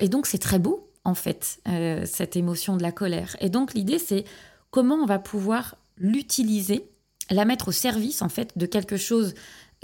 et 0.00 0.08
donc 0.08 0.26
c'est 0.26 0.38
très 0.38 0.58
beau, 0.58 0.90
en 1.04 1.14
fait, 1.14 1.60
cette 2.06 2.36
émotion 2.36 2.76
de 2.76 2.82
la 2.82 2.92
colère. 2.92 3.36
Et 3.40 3.50
donc 3.50 3.74
l'idée, 3.74 3.98
c'est 3.98 4.24
comment 4.70 4.96
on 4.96 5.06
va 5.06 5.18
pouvoir 5.18 5.76
l'utiliser, 5.96 6.90
la 7.30 7.44
mettre 7.44 7.68
au 7.68 7.72
service, 7.72 8.20
en 8.22 8.28
fait, 8.28 8.56
de 8.56 8.66
quelque 8.66 8.96
chose 8.96 9.34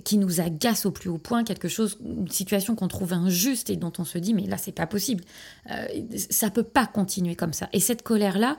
qui 0.03 0.19
nous 0.19 0.41
agace 0.41 0.87
au 0.87 0.91
plus 0.91 1.09
haut 1.09 1.19
point, 1.19 1.45
quelque 1.45 1.69
chose, 1.69 1.99
une 2.05 2.29
situation 2.29 2.75
qu'on 2.75 2.89
trouve 2.89 3.13
injuste 3.13 3.71
et 3.71 3.77
dont 3.77 3.93
on 3.99 4.05
se 4.05 4.19
dit 4.19 4.35
mais 4.35 4.47
là 4.47 4.57
c'est 4.57 4.73
pas 4.73 4.87
possible, 4.87 5.25
euh, 5.71 5.87
ça 6.31 6.51
peut 6.51 6.65
pas 6.65 6.87
continuer 6.87 7.37
comme 7.37 7.53
ça. 7.53 7.69
Et 7.73 7.81
cette 7.81 8.03
colère 8.03 8.39
là, 8.39 8.57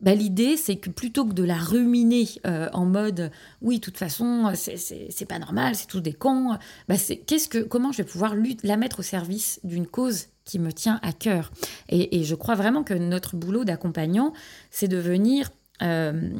bah, 0.00 0.14
l'idée 0.14 0.56
c'est 0.56 0.76
que 0.76 0.90
plutôt 0.90 1.24
que 1.24 1.34
de 1.34 1.44
la 1.44 1.56
ruminer 1.56 2.26
euh, 2.46 2.68
en 2.72 2.84
mode 2.84 3.30
oui 3.60 3.76
de 3.76 3.80
toute 3.80 3.96
façon 3.96 4.52
c'est 4.54 5.28
pas 5.28 5.38
normal, 5.38 5.76
c'est 5.76 5.86
tous 5.86 6.00
des 6.00 6.12
cons, 6.12 6.58
bah, 6.88 6.96
qu'est-ce 7.26 7.48
que 7.48 7.58
comment 7.58 7.92
je 7.92 7.98
vais 7.98 8.08
pouvoir 8.08 8.34
la 8.64 8.76
mettre 8.76 9.00
au 9.00 9.04
service 9.04 9.60
d'une 9.62 9.86
cause 9.86 10.26
qui 10.44 10.58
me 10.58 10.72
tient 10.72 10.98
à 11.02 11.12
cœur? 11.12 11.52
Et, 11.88 12.18
et, 12.18 12.24
je 12.24 12.34
crois 12.34 12.56
vraiment 12.56 12.82
que 12.82 12.94
notre 12.94 13.36
boulot 13.36 13.64
d'accompagnant, 13.64 14.32
c'est 14.72 14.88
de 14.88 14.96
venir 14.96 15.50
euh, 15.82 16.30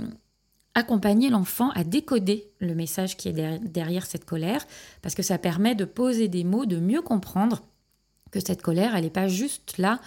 accompagner 0.74 1.28
l'enfant 1.28 1.70
à 1.70 1.84
décoder 1.84 2.50
le 2.58 2.74
message 2.74 3.16
qui 3.16 3.28
est 3.28 3.60
derrière 3.62 4.06
cette 4.06 4.24
colère, 4.24 4.66
parce 5.02 5.14
que 5.14 5.22
ça 5.22 5.38
permet 5.38 5.74
de 5.74 5.84
poser 5.84 6.28
des 6.28 6.44
mots, 6.44 6.66
de 6.66 6.78
mieux 6.78 7.02
comprendre 7.02 7.62
que 8.30 8.40
cette 8.40 8.62
colère, 8.62 8.96
elle 8.96 9.04
n'est 9.04 9.10
pas 9.10 9.28
juste 9.28 9.78
là 9.78 10.00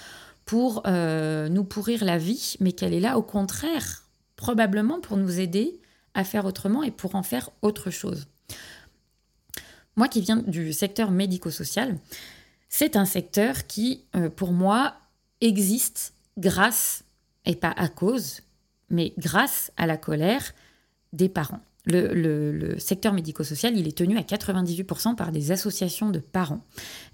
pour 0.46 0.84
euh, 0.86 1.50
nous 1.50 1.64
pourrir 1.64 2.04
la 2.04 2.18
vie, 2.18 2.56
mais 2.60 2.72
qu'elle 2.72 2.94
est 2.94 3.00
là 3.00 3.18
au 3.18 3.22
contraire, 3.22 4.04
probablement 4.36 5.00
pour 5.00 5.18
nous 5.18 5.40
aider 5.40 5.80
à 6.14 6.24
faire 6.24 6.46
autrement 6.46 6.84
et 6.84 6.92
pour 6.92 7.16
en 7.16 7.24
faire 7.24 7.50
autre 7.62 7.90
chose. 7.90 8.28
Moi 9.96 10.08
qui 10.08 10.22
viens 10.22 10.38
du 10.38 10.74
secteur 10.74 11.12
médico-social, 11.12 11.98
c'est 12.70 12.96
un 12.96 13.06
secteur 13.06 13.68
qui, 13.68 14.04
euh, 14.16 14.30
pour 14.30 14.52
moi, 14.52 14.96
existe 15.42 16.14
grâce, 16.38 17.04
et 17.46 17.56
pas 17.56 17.74
à 17.78 17.88
cause, 17.88 18.42
mais 18.90 19.14
grâce 19.18 19.72
à 19.78 19.88
la 19.88 19.98
colère 19.98 20.54
des 21.14 21.30
parents. 21.30 21.62
Le, 21.88 22.76
secteur 22.80 23.14
médico-social, 23.14 23.78
il 23.78 23.88
est 23.88 23.98
tenu 23.98 24.18
à 24.18 24.22
98% 24.22 25.16
par 25.16 25.32
des 25.32 25.52
associations 25.52 26.10
de 26.10 26.20
parents. 26.20 26.66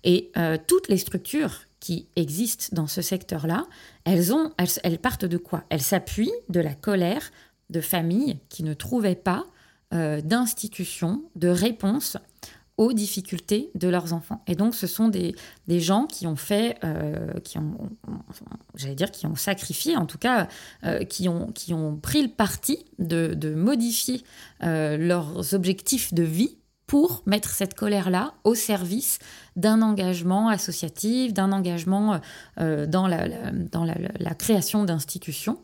Et 0.03 0.31
euh, 0.37 0.57
toutes 0.65 0.87
les 0.87 0.97
structures 0.97 1.63
qui 1.81 2.07
existent 2.15 2.67
dans 2.71 2.87
ce 2.87 3.01
secteur-là, 3.01 3.65
elles, 4.05 4.99
partent 4.99 5.25
de 5.25 5.37
quoi? 5.37 5.65
Elles 5.69 5.81
s'appuient 5.81 6.31
de 6.49 6.61
la 6.61 6.73
colère 6.73 7.31
de 7.69 7.81
familles 7.81 8.37
qui 8.49 8.63
ne 8.63 8.73
trouvaient 8.73 9.15
pas 9.15 9.45
euh, 9.93 10.21
d'institutions, 10.21 11.23
de 11.35 11.49
réponses 11.49 12.17
difficultés 12.93 13.69
de 13.75 13.87
leurs 13.87 14.13
enfants. 14.13 14.41
Et 14.47 14.55
donc, 14.55 14.75
ce 14.75 14.87
sont 14.87 15.07
des, 15.07 15.35
gens 15.79 16.05
qui 16.05 16.27
ont 16.27 16.35
fait, 16.35 16.77
euh, 16.83 17.39
qui 17.43 17.57
ont, 17.57 17.77
j'allais 18.75 18.95
dire, 18.95 19.11
qui 19.11 19.25
ont 19.25 19.35
sacrifié, 19.35 19.95
en 19.95 20.05
tout 20.05 20.17
cas, 20.17 20.47
euh, 20.83 21.03
qui, 21.03 21.29
ont, 21.29 21.97
pris 22.01 22.21
le 22.21 22.29
parti 22.29 22.85
de, 22.99 23.33
de 23.33 23.53
modifier 23.53 24.23
euh, 24.63 24.97
leurs 24.97 25.53
objectifs 25.53 26.13
de 26.13 26.23
vie 26.23 26.57
pour 26.91 27.23
mettre 27.25 27.51
cette 27.51 27.73
colère-là 27.73 28.33
au 28.43 28.53
service 28.53 29.19
d'un 29.55 29.81
engagement 29.81 30.49
associatif, 30.49 31.33
d'un 31.33 31.53
engagement 31.53 32.19
dans, 32.57 33.07
la, 33.07 33.27
dans 33.71 33.85
la, 33.85 34.35
création 34.35 34.83
d'institutions. 34.83 35.59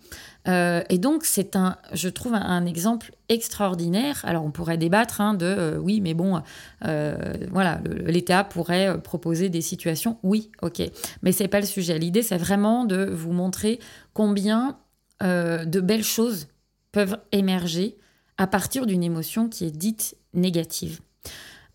et 0.45 0.97
donc, 0.97 1.25
c'est 1.25 1.57
un, 1.57 1.75
je 1.91 2.07
trouve, 2.07 2.33
un, 2.33 2.65
exemple 2.65 3.11
extraordinaire. 3.27 4.21
Alors, 4.23 4.45
on 4.45 4.51
pourrait 4.51 4.77
débattre 4.77 5.19
hein, 5.19 5.33
de 5.33 5.77
oui, 5.83 5.99
mais 5.99 6.13
bon, 6.13 6.41
voilà, 6.79 7.81
l'État 8.05 8.45
pourrait 8.45 8.97
proposer 9.01 9.49
des 9.49 9.59
situations. 9.59 10.19
Oui, 10.23 10.49
ok, 10.61 10.81
mais 11.23 11.33
c'est 11.33 11.49
pas 11.49 11.59
le 11.59 11.65
sujet. 11.65 11.99
L'idée, 11.99 12.21
c'est 12.21 12.37
vraiment 12.37 12.85
de 12.85 13.03
vous 13.03 13.33
montrer 13.33 13.81
combien 14.13 14.77
de 15.21 15.81
belles 15.81 16.05
choses 16.05 16.47
peuvent 16.93 17.19
émerger 17.33 17.97
à 18.37 18.47
partir 18.47 18.85
d'une 18.85 19.03
émotion 19.03 19.49
qui 19.49 19.65
est 19.65 19.71
dite 19.71 20.15
négative. 20.33 21.01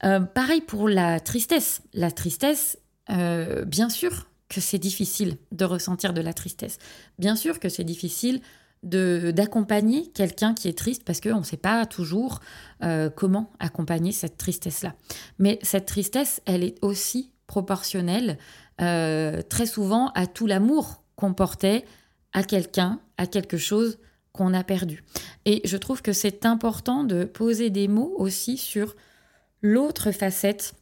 Euh, 0.05 0.21
pareil 0.21 0.61
pour 0.61 0.89
la 0.89 1.21
tristesse. 1.21 1.83
La 1.93 2.11
tristesse, 2.11 2.79
euh, 3.11 3.65
bien 3.65 3.89
sûr 3.89 4.29
que 4.49 4.61
c'est 4.61 4.79
difficile 4.79 5.39
de 5.53 5.65
ressentir 5.65 6.13
de 6.13 6.21
la 6.21 6.33
tristesse. 6.33 6.79
Bien 7.19 7.37
sûr 7.37 7.61
que 7.61 7.69
c'est 7.69 7.85
difficile 7.85 8.41
d'accompagner 8.83 10.09
quelqu'un 10.09 10.55
qui 10.55 10.67
est 10.67 10.77
triste 10.77 11.05
parce 11.05 11.21
qu'on 11.21 11.39
ne 11.39 11.45
sait 11.45 11.57
pas 11.57 11.87
toujours 11.87 12.41
euh, 12.83 13.11
comment 13.11 13.53
accompagner 13.61 14.11
cette 14.11 14.37
tristesse-là. 14.37 14.95
Mais 15.39 15.61
cette 15.63 15.87
tristesse, 15.87 16.43
elle 16.47 16.65
est 16.65 16.83
aussi 16.83 17.31
proportionnelle 17.47 18.39
très 18.79 19.67
souvent 19.67 20.09
à 20.17 20.27
tout 20.27 20.49
l'amour 20.49 21.05
qu'on 21.15 21.35
portait 21.35 21.85
à 22.33 22.43
quelqu'un, 22.43 22.99
à 23.19 23.29
quelque 23.29 23.57
chose 23.57 23.99
qu'on 24.33 24.55
a 24.55 24.65
perdu. 24.65 25.05
Et 25.45 25.61
je 25.65 25.77
trouve 25.77 26.03
que 26.03 26.13
c'est 26.13 26.45
important 26.47 27.05
de 27.05 27.25
poser 27.25 27.71
des 27.71 27.87
mots 27.87 28.15
aussi 28.17 28.57
sur 28.57 28.97
l'autre 29.63 30.11
facette 30.11 30.75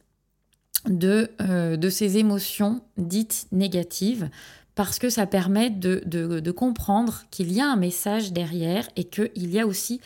de, 0.87 1.31
euh, 1.41 1.77
de 1.77 1.89
ces 1.89 2.17
émotions 2.17 2.81
dites 2.97 3.47
négatives, 3.51 4.29
parce 4.75 4.99
que 4.99 5.09
ça 5.09 5.27
permet 5.27 5.69
de, 5.69 6.01
de, 6.05 6.51
comprendre 6.51 7.23
qu'il 7.29 7.51
y 7.51 7.61
a 7.61 7.67
un 7.67 7.75
message 7.75 8.31
derrière 8.31 8.87
et 8.95 9.03
qu'il 9.03 9.51
y 9.51 9.59
a 9.59 9.67
aussi 9.67 10.01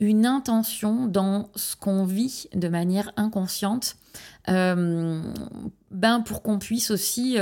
une 0.00 0.26
intention 0.26 1.06
dans 1.06 1.50
ce 1.56 1.76
qu'on 1.76 2.04
vit 2.04 2.48
de 2.54 2.68
manière 2.68 3.12
inconsciente, 3.16 3.96
euh, 4.48 5.22
ben 5.90 6.20
pour 6.20 6.42
qu'on 6.42 6.58
puisse 6.58 6.90
aussi 6.90 7.38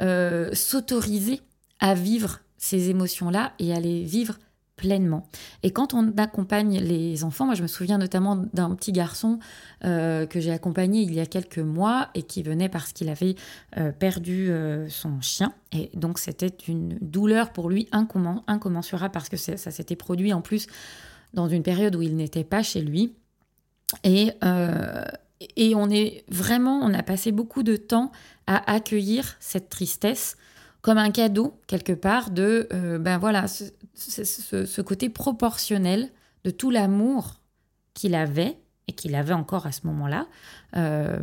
euh, 0.00 0.50
s'autoriser 0.54 1.40
à 1.78 1.94
vivre 1.94 2.40
ces 2.58 2.90
émotions-là 2.90 3.52
et 3.58 3.74
à 3.74 3.80
les 3.80 4.04
vivre 4.04 4.38
pleinement. 4.80 5.28
Et 5.62 5.72
quand 5.72 5.92
on 5.92 6.16
accompagne 6.16 6.80
les 6.80 7.22
enfants, 7.22 7.44
moi 7.44 7.54
je 7.54 7.60
me 7.60 7.66
souviens 7.66 7.98
notamment 7.98 8.36
d'un 8.54 8.74
petit 8.74 8.92
garçon 8.92 9.38
euh, 9.84 10.24
que 10.24 10.40
j'ai 10.40 10.52
accompagné 10.52 11.02
il 11.02 11.12
y 11.12 11.20
a 11.20 11.26
quelques 11.26 11.58
mois 11.58 12.08
et 12.14 12.22
qui 12.22 12.42
venait 12.42 12.70
parce 12.70 12.94
qu'il 12.94 13.10
avait 13.10 13.34
euh, 13.76 13.92
perdu 13.92 14.50
euh, 14.50 14.88
son 14.88 15.20
chien. 15.20 15.52
Et 15.72 15.90
donc 15.92 16.18
c'était 16.18 16.54
une 16.66 16.96
douleur 17.02 17.52
pour 17.52 17.68
lui 17.68 17.88
incommensurable 17.92 19.12
parce 19.12 19.28
que 19.28 19.36
ça 19.36 19.70
s'était 19.70 19.96
produit 19.96 20.32
en 20.32 20.40
plus 20.40 20.66
dans 21.34 21.46
une 21.46 21.62
période 21.62 21.94
où 21.94 22.00
il 22.00 22.16
n'était 22.16 22.44
pas 22.44 22.62
chez 22.62 22.80
lui. 22.80 23.12
Et, 24.02 24.32
et 25.56 25.74
on 25.74 25.90
est 25.90 26.24
vraiment, 26.28 26.78
on 26.80 26.94
a 26.94 27.02
passé 27.02 27.32
beaucoup 27.32 27.62
de 27.62 27.76
temps 27.76 28.12
à 28.46 28.72
accueillir 28.72 29.36
cette 29.40 29.68
tristesse 29.68 30.36
comme 30.82 30.98
un 30.98 31.10
cadeau 31.10 31.60
quelque 31.66 31.92
part 31.92 32.30
de 32.30 32.68
euh, 32.72 32.98
ben 32.98 33.18
voilà 33.18 33.46
ce, 33.48 34.80
côté 34.80 35.08
proportionnel 35.08 36.10
de 36.44 36.50
tout 36.50 36.70
l'amour 36.70 37.40
qu'il 37.94 38.14
avait 38.14 38.58
et 38.88 38.92
qu'il 38.92 39.14
avait 39.14 39.34
encore 39.34 39.66
à 39.66 39.72
ce 39.72 39.86
moment-là 39.86 40.26
euh, 40.76 41.18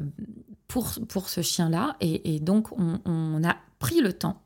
pour, 0.67 0.93
pour 1.07 1.29
ce 1.29 1.41
chien-là. 1.41 1.95
Et, 2.01 2.39
donc 2.39 2.69
on, 2.77 3.43
a 3.43 3.55
pris 3.79 3.99
le 4.01 4.13
temps 4.13 4.41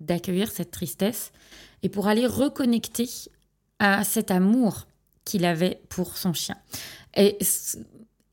d'accueillir 0.00 0.50
cette 0.50 0.70
tristesse 0.70 1.32
et 1.82 1.88
pour 1.88 2.08
aller 2.08 2.26
reconnecter 2.26 3.08
à 3.78 4.04
cet 4.04 4.30
amour 4.30 4.86
qu'il 5.24 5.44
avait 5.44 5.80
pour 5.88 6.16
son 6.16 6.32
chien. 6.32 6.56
Et 7.16 7.38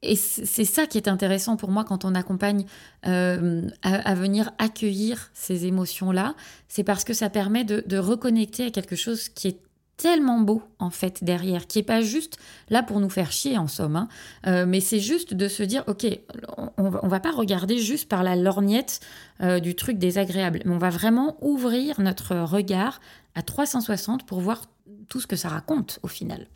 et 0.04 0.16
c'est 0.16 0.66
ça 0.66 0.86
qui 0.86 0.98
est 0.98 1.08
intéressant 1.08 1.58
pour 1.58 1.70
moi 1.70 1.84
quand 1.84 2.06
on 2.06 2.16
accompagne 2.16 2.66
euh, 3.08 3.68
à, 3.82 4.16
venir 4.16 4.52
accueillir 4.58 5.32
ces 5.34 5.66
émotions-là, 5.66 6.36
c'est 6.68 6.84
parce 6.84 7.04
que 7.04 7.14
ça 7.14 7.30
permet 7.30 7.64
de, 7.64 7.98
reconnecter 7.98 8.66
à 8.66 8.72
quelque 8.72 8.96
chose 8.96 9.30
qui 9.30 9.48
est 9.48 9.60
tellement 9.96 10.40
beau 10.40 10.64
en 10.80 10.90
fait 10.90 11.24
derrière, 11.24 11.68
qui 11.68 11.80
est 11.80 11.84
pas 11.84 12.02
juste 12.02 12.38
là 12.70 12.84
pour 12.84 13.00
nous 13.00 13.10
faire 13.10 13.32
chier 13.32 13.58
en 13.58 13.68
somme, 13.68 13.96
hein. 13.96 14.08
euh, 14.48 14.66
mais 14.66 14.80
c'est 14.80 15.00
juste 15.00 15.34
de 15.34 15.48
se 15.48 15.64
dire 15.64 15.84
ok, 15.88 16.06
on 16.78 16.90
va, 16.90 17.00
va 17.04 17.20
pas 17.20 17.32
regarder 17.32 17.78
juste 17.78 18.10
par 18.10 18.24
la 18.24 18.36
lorgnette 18.36 19.00
euh, 19.42 19.60
du 19.60 19.76
truc 19.76 19.98
désagréable, 20.00 20.62
mais 20.66 20.74
on 20.74 20.80
va 20.80 20.90
vraiment 20.90 21.38
ouvrir 21.42 22.02
notre 22.02 22.36
regard 22.36 23.00
à 23.36 23.44
360 23.44 24.26
pour 24.26 24.42
voir 24.42 24.64
tout 25.08 25.20
ce 25.20 25.28
que 25.28 25.36
ça 25.36 25.50
raconte 25.50 26.00
au 26.02 26.08
final. 26.08 26.48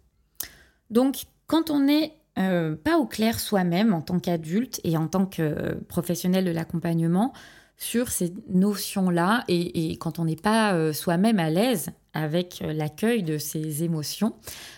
Donc 0.89 1.25
quand 1.45 1.69
on 1.69 1.87
est 1.87 2.16
euh, 2.37 2.75
pas 2.75 2.97
au 2.97 3.05
clair 3.05 3.39
soi-même 3.39 3.93
en 3.93 4.01
tant 4.01 4.19
qu'adulte 4.19 4.79
et 4.83 4.95
en 4.95 5.07
tant 5.07 5.25
que 5.25 5.75
professionnel 5.87 6.45
de 6.45 6.51
l'accompagnement 6.51 7.33
sur 7.77 8.09
ces 8.09 8.33
notions-là. 8.49 9.43
Et, 9.47 9.97
quand 9.97 10.19
on 10.19 10.25
n'est 10.25 10.35
pas 10.35 10.73
euh, 10.73 10.93
soi-même 10.93 11.39
à 11.39 11.49
l'aise 11.49 11.89
avec 12.13 12.61
euh, 12.61 12.73
l'accueil 12.73 13.23
de 13.23 13.37
ces 13.37 13.83
émotions, 13.83 14.35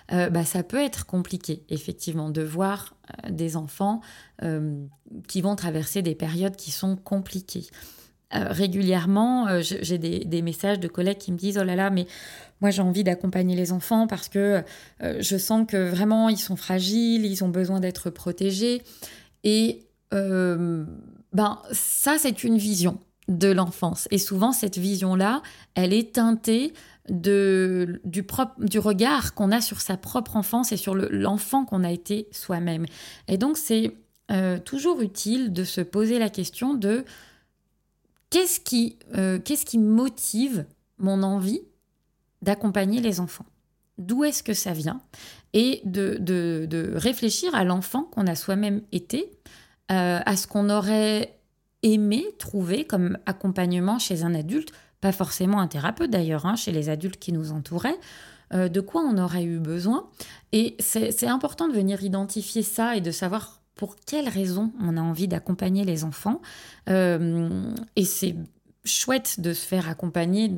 bah, 0.10 0.44
ça 0.44 0.64
peut 0.64 0.84
être 0.84 1.06
compliqué, 1.06 1.64
effectivement, 1.70 2.30
de 2.30 2.42
voir 2.42 2.96
des 3.30 3.56
enfants 3.56 4.02
qui 5.28 5.42
vont 5.42 5.56
traverser 5.56 6.02
des 6.02 6.16
périodes 6.16 6.56
qui 6.56 6.72
sont 6.72 6.96
compliquées. 6.96 7.68
régulièrement, 8.32 9.62
j'ai 9.62 10.00
des, 10.00 10.26
des, 10.26 10.42
messages 10.42 10.80
de 10.80 10.88
collègues 10.88 11.20
qui 11.20 11.32
me 11.32 11.38
disent 11.38 11.60
Oh 11.62 11.64
là 11.64 11.76
là, 11.76 11.92
mais 11.92 12.08
moi, 12.62 12.72
j'ai 12.72 12.82
envie 12.82 13.04
d'accompagner 13.04 13.56
les 13.56 13.72
enfants 13.72 14.08
parce 14.08 14.28
que 14.28 14.64
euh, 15.02 15.18
je 15.20 15.38
sens 15.38 15.66
que 15.68 15.90
vraiment, 15.90 16.30
ils 16.30 16.38
sont 16.38 16.56
fragiles, 16.56 17.26
ils 17.26 17.44
ont 17.44 17.50
besoin 17.50 17.80
d'être 17.80 18.10
protégés. 18.10 18.82
Et 19.44 19.86
euh, 20.14 20.86
ben, 21.32 21.62
ça, 21.72 22.18
c'est 22.18 22.44
une 22.44 22.58
vision 22.58 23.00
de 23.30 23.50
l'enfance. 23.50 24.08
Et 24.12 24.18
souvent, 24.18 24.52
cette 24.52 24.78
vision-là, 24.78 25.42
elle 25.76 25.94
est 25.94 26.16
teintée 26.16 26.74
de, 27.10 28.02
du, 28.04 28.26
du 28.60 28.80
regard 28.80 29.34
qu'on 29.36 29.52
a 29.52 29.62
sur 29.62 29.82
sa 29.82 29.98
propre 29.98 30.36
enfance 30.36 30.72
et 30.72 30.78
sur 30.78 30.96
l'enfant 30.96 31.64
qu'on 31.64 31.84
a 31.84 31.92
été 31.92 32.28
soi-même. 32.32 32.86
Et 33.28 33.38
donc, 33.38 33.58
c'est 33.58 33.96
euh, 34.32 34.60
toujours 34.60 35.02
utile 35.02 35.54
de 35.54 35.64
se 35.64 35.82
poser 35.82 36.20
la 36.20 36.30
question 36.30 36.74
de 36.74 37.06
qu'est-ce 38.30 38.60
qui, 38.60 38.98
qu'est-ce 39.46 39.66
qui 39.66 39.80
motive 39.80 40.66
mon 40.98 41.24
envie 41.24 41.62
d'accompagner 42.42 43.02
les 43.02 43.20
enfants. 43.20 43.46
D'où 43.98 44.24
est-ce 44.24 44.44
que 44.44 44.54
ça 44.54 44.72
vient? 44.72 45.02
Et 45.54 45.82
de, 45.84 46.18
de, 46.20 46.94
réfléchir 46.96 47.54
à 47.54 47.64
l'enfant 47.64 48.04
qu'on 48.04 48.28
a 48.28 48.36
soi-même 48.36 48.82
été, 48.92 49.30
euh, 49.92 50.20
à 50.26 50.38
ce 50.38 50.48
qu'on 50.48 50.70
aurait 50.70 51.38
aimé 51.84 52.26
trouver 52.38 52.86
comme 52.86 53.18
accompagnement 53.26 54.00
chez 54.00 54.24
un 54.24 54.34
adulte, 54.34 54.72
pas 55.02 55.12
forcément 55.12 55.60
un 55.60 55.68
thérapeute 55.68 56.10
d'ailleurs, 56.10 56.46
hein, 56.46 56.56
chez 56.56 56.72
les 56.72 56.90
adultes 56.90 57.20
qui 57.20 57.34
nous 57.34 57.52
entouraient, 57.52 58.00
euh, 58.54 58.70
de 58.70 58.82
quoi 58.82 59.02
on 59.02 59.18
aurait 59.18 59.44
eu 59.44 59.60
besoin? 59.60 60.08
Et 60.52 60.76
c'est 60.80 61.28
important 61.28 61.68
de 61.68 61.74
venir 61.74 62.04
identifier 62.04 62.64
ça 62.64 62.96
et 62.96 63.02
de 63.02 63.12
savoir 63.12 63.62
pour 63.76 63.96
quelles 63.96 64.28
raisons 64.28 64.74
on 64.82 64.98
a 64.98 65.02
envie 65.02 65.28
d'accompagner 65.28 65.86
les 65.86 66.04
enfants. 66.04 66.42
Euh, 66.90 67.74
et 67.96 68.04
c'est 68.04 68.36
chouette 68.90 69.40
de 69.40 69.54
se 69.54 69.66
faire 69.66 69.90
accompagner 69.90 70.52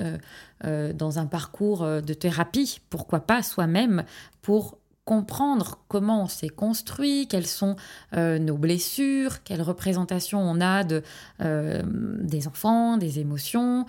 euh, 0.00 0.18
euh, 0.64 0.92
dans 0.92 1.18
un 1.18 1.26
parcours 1.26 1.82
euh, 1.82 2.00
de 2.00 2.14
thérapie, 2.14 2.80
pourquoi 2.90 3.20
pas 3.20 3.42
soi-même, 3.42 4.04
pour 4.42 4.78
comprendre 5.04 5.78
comment 5.88 6.24
on 6.24 6.26
s'est 6.26 6.50
construit, 6.50 7.28
quelles 7.28 7.46
sont 7.46 7.76
nos 8.14 8.58
blessures, 8.58 9.42
quelle 9.42 9.62
représentation 9.62 10.38
on 10.38 10.60
a 10.60 10.84
de, 10.84 11.02
des 11.40 12.46
enfants, 12.46 12.98
des 12.98 13.18
émotions, 13.18 13.86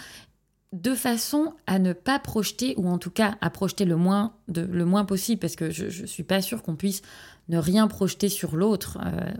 de 0.71 0.95
façon 0.95 1.53
à 1.67 1.77
ne 1.77 1.91
pas 1.91 2.19
projeter, 2.19 2.73
ou 2.77 2.88
en 2.88 2.97
tout 2.99 3.12
cas 3.12 3.35
à 3.41 3.49
projeter 3.49 3.83
le 3.83 3.97
moins, 3.97 4.33
de, 4.47 4.62
le 4.62 4.85
moins 4.85 5.03
possible, 5.03 5.41
parce 5.41 5.57
que 5.57 5.71
je 5.71 6.01
ne 6.01 6.07
suis 6.07 6.23
pas 6.23 6.41
sûre 6.41 6.63
qu'on 6.63 6.77
puisse 6.77 7.01
ne 7.49 7.57
rien 7.57 7.88
projeter 7.88 8.29
sur 8.29 8.55
l'autre. 8.55 8.97
Euh, 9.03 9.31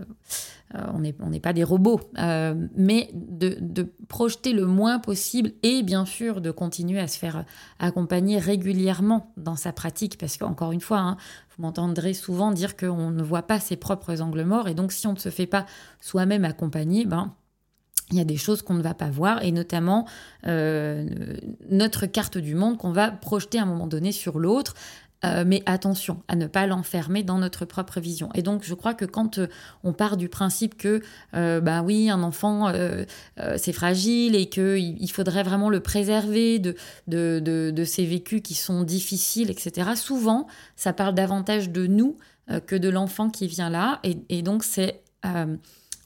euh, 0.76 1.12
on 1.20 1.30
n'est 1.30 1.40
pas 1.40 1.52
des 1.52 1.64
robots, 1.64 2.00
euh, 2.18 2.54
mais 2.76 3.10
de, 3.12 3.92
projeter 4.08 4.52
le 4.52 4.66
moins 4.66 4.98
possible 4.98 5.52
et 5.62 5.82
bien 5.82 6.04
sûr 6.04 6.40
de 6.40 6.50
continuer 6.50 7.00
à 7.00 7.08
se 7.08 7.18
faire 7.18 7.44
accompagner 7.78 8.38
régulièrement 8.38 9.32
dans 9.36 9.56
sa 9.56 9.72
pratique, 9.72 10.18
parce 10.18 10.36
qu'encore 10.36 10.72
une 10.72 10.80
fois, 10.80 10.98
hein, 10.98 11.16
vous 11.56 11.62
m'entendrez 11.62 12.14
souvent 12.14 12.52
dire 12.52 12.76
qu'on 12.76 13.10
ne 13.10 13.22
voit 13.22 13.42
pas 13.42 13.58
ses 13.58 13.76
propres 13.76 14.20
angles 14.20 14.44
morts, 14.44 14.68
et 14.68 14.74
donc 14.74 14.92
si 14.92 15.06
on 15.06 15.12
ne 15.12 15.18
se 15.18 15.28
fait 15.28 15.46
pas 15.46 15.66
soi-même 16.00 16.44
accompagner, 16.44 17.04
ben, 17.04 17.34
il 18.12 18.18
y 18.18 18.20
a 18.20 18.24
des 18.24 18.36
choses 18.36 18.62
qu'on 18.62 18.74
ne 18.74 18.82
va 18.82 18.94
pas 18.94 19.10
voir, 19.10 19.42
et 19.44 19.52
notamment 19.52 20.06
notre 20.44 22.06
carte 22.06 22.38
du 22.38 22.56
monde 22.56 22.76
qu'on 22.76 22.92
va 22.92 23.12
projeter 23.12 23.58
à 23.58 23.62
un 23.62 23.66
moment 23.66 23.86
donné 23.86 24.10
sur 24.10 24.40
l'autre, 24.40 24.74
euh, 25.22 25.44
mais 25.46 25.62
attention 25.66 26.22
à 26.28 26.36
ne 26.36 26.46
pas 26.46 26.66
l'enfermer 26.66 27.22
dans 27.22 27.38
notre 27.38 27.66
propre 27.66 28.00
vision. 28.00 28.30
Et 28.34 28.40
donc, 28.40 28.64
je 28.64 28.72
crois 28.72 28.94
que 28.94 29.04
quand 29.04 29.38
euh, 29.38 29.48
on 29.84 29.92
part 29.92 30.16
du 30.16 30.30
principe 30.30 30.78
que, 30.78 31.02
euh, 31.34 31.60
bah 31.60 31.82
oui, 31.82 32.08
un 32.08 32.22
enfant, 32.22 32.72
c'est 33.56 33.72
fragile 33.72 34.34
et 34.34 34.48
qu'il 34.48 34.96
il 35.00 35.10
faudrait 35.10 35.42
vraiment 35.42 35.68
le 35.68 35.80
préserver 35.80 36.58
de, 36.58 36.74
de, 37.06 37.40
de, 37.74 37.84
ses 37.84 38.06
vécus 38.06 38.40
qui 38.42 38.54
sont 38.54 38.82
difficiles, 38.82 39.50
etc., 39.50 39.90
souvent, 39.94 40.46
ça 40.76 40.92
parle 40.92 41.14
davantage 41.14 41.70
de 41.70 41.86
nous 41.86 42.16
que 42.66 42.76
de 42.76 42.88
l'enfant 42.88 43.30
qui 43.30 43.46
vient 43.46 43.70
là. 43.70 44.00
Et, 44.04 44.18
et 44.28 44.42
donc, 44.42 44.64
c'est 44.64 45.02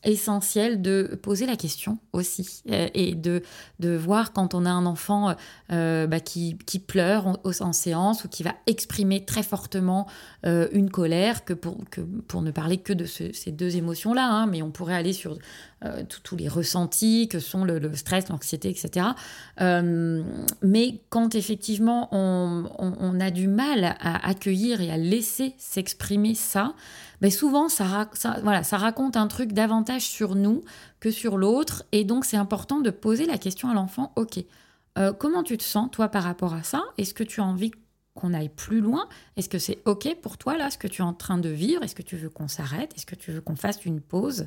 essentiel 0.04 0.82
de 0.82 1.18
poser 1.22 1.46
la 1.46 1.56
question 1.56 1.98
aussi 2.12 2.62
euh, 2.70 2.88
et 2.94 3.14
de, 3.14 3.42
de 3.80 3.96
voir 3.96 4.32
quand 4.32 4.54
on 4.54 4.64
a 4.64 4.70
un 4.70 4.86
enfant 4.86 5.30
euh, 5.30 5.34
euh, 5.72 6.06
bah, 6.06 6.20
qui, 6.20 6.56
qui, 6.66 6.78
pleure 6.78 7.38
en, 7.44 7.72
séance 7.72 8.24
ou 8.24 8.28
qui 8.28 8.42
va 8.42 8.54
exprimer 8.66 9.24
très 9.24 9.42
fortement 9.42 10.06
une 10.44 10.90
colère, 10.90 11.44
que 11.44 11.54
pour, 11.54 11.78
que 11.90 12.00
pour 12.02 12.42
ne 12.42 12.50
parler 12.50 12.76
que 12.76 12.92
de 12.92 13.06
ces 13.06 13.50
deux 13.50 13.76
émotions-là, 13.76 14.28
hein, 14.28 14.46
mais 14.46 14.62
on 14.62 14.70
pourrait 14.70 14.94
aller 14.94 15.12
sur 15.12 15.38
tous 16.22 16.36
les 16.36 16.48
ressentis 16.48 17.28
que 17.28 17.38
sont 17.38 17.64
le, 17.64 17.94
stress, 17.94 18.28
l'anxiété, 18.28 18.70
etc. 18.70 19.08
mais 20.62 21.00
quand 21.10 21.34
effectivement 21.34 22.08
on, 22.12 22.64
on, 22.78 23.20
a 23.20 23.30
du 23.30 23.48
mal 23.48 23.96
à 24.00 24.28
accueillir 24.28 24.80
et 24.80 24.90
à 24.90 24.96
laisser 24.96 25.54
s'exprimer 25.58 26.34
ça, 26.34 26.74
mais 27.24 27.30
souvent, 27.30 27.70
ça, 27.70 28.10
voilà, 28.42 28.62
ça 28.62 28.76
raconte 28.76 29.16
un 29.16 29.28
truc 29.28 29.52
davantage 29.52 30.02
sur 30.02 30.34
nous 30.34 30.62
que 31.00 31.10
sur 31.10 31.38
l'autre. 31.38 31.84
Et 31.90 32.04
donc, 32.04 32.26
c'est 32.26 32.36
important 32.36 32.80
de 32.80 32.90
poser 32.90 33.24
la 33.24 33.38
question 33.38 33.70
à 33.70 33.74
l'enfant, 33.74 34.12
OK, 34.16 34.44
euh, 34.98 35.12
comment 35.12 35.42
tu 35.42 35.56
te 35.56 35.62
sens, 35.62 35.90
toi, 35.90 36.08
par 36.08 36.22
rapport 36.22 36.52
à 36.52 36.62
ça? 36.62 36.82
Est-ce 36.98 37.14
que 37.14 37.24
tu 37.24 37.40
as 37.40 37.44
envie 37.44 37.72
qu'on 38.14 38.32
aille 38.32 38.48
plus 38.48 38.80
loin. 38.80 39.08
Est-ce 39.36 39.48
que 39.48 39.58
c'est 39.58 39.78
OK 39.86 40.16
pour 40.22 40.38
toi, 40.38 40.56
là, 40.56 40.70
ce 40.70 40.78
que 40.78 40.86
tu 40.86 41.02
es 41.02 41.04
en 41.04 41.14
train 41.14 41.38
de 41.38 41.48
vivre? 41.48 41.82
Est-ce 41.82 41.94
que 41.94 42.02
tu 42.02 42.16
veux 42.16 42.30
qu'on 42.30 42.48
s'arrête? 42.48 42.92
Est-ce 42.96 43.06
que 43.06 43.16
tu 43.16 43.32
veux 43.32 43.40
qu'on 43.40 43.56
fasse 43.56 43.84
une 43.84 44.00
pause? 44.00 44.46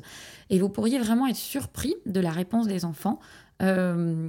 Et 0.50 0.58
vous 0.58 0.68
pourriez 0.68 0.98
vraiment 0.98 1.26
être 1.26 1.36
surpris 1.36 1.94
de 2.06 2.20
la 2.20 2.30
réponse 2.30 2.66
des 2.66 2.84
enfants 2.84 3.18
euh, 3.62 4.28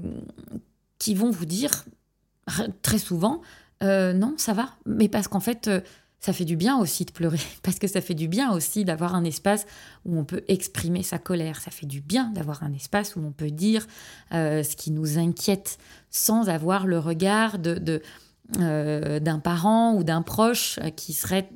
qui 0.98 1.16
vont 1.16 1.30
vous 1.30 1.46
dire 1.46 1.86
très 2.82 2.98
souvent, 2.98 3.42
euh, 3.84 4.12
non, 4.14 4.34
ça 4.38 4.54
va, 4.54 4.70
mais 4.86 5.08
parce 5.08 5.28
qu'en 5.28 5.40
fait 5.40 5.70
ça 6.20 6.34
fait 6.34 6.46
du 6.46 6.58
bien 6.58 6.78
aussi 6.78 7.06
de 7.06 7.12
pleurer, 7.12 7.40
parce 7.64 7.80
que 7.80 7.88
ça 7.88 8.02
fait 8.02 8.14
du 8.14 8.28
bien 8.28 8.52
aussi 8.52 8.86
d'avoir 8.86 9.16
un 9.16 9.24
espace 9.24 9.66
où 10.06 10.18
on 10.18 10.26
peut 10.26 10.44
exprimer 10.48 11.04
sa 11.04 11.18
colère. 11.18 11.62
Ça 11.62 11.72
fait 11.72 11.86
du 11.86 12.02
bien 12.02 12.30
d'avoir 12.32 12.64
un 12.64 12.74
espace 12.74 13.16
où 13.16 13.22
on 13.22 13.32
peut 13.32 13.52
dire 13.52 13.88
euh, 14.34 14.64
ce 14.64 14.76
qui 14.76 14.92
nous 14.92 15.18
inquiète 15.18 15.78
sans 16.10 16.50
avoir 16.50 16.88
le 16.88 17.00
regard 17.00 17.60
de, 17.60 18.02
d'un 18.58 19.40
parent 19.40 19.94
ou 19.94 20.04
d'un 20.04 20.22
proche 20.22 20.80
qui 20.96 21.14
serait 21.14 21.50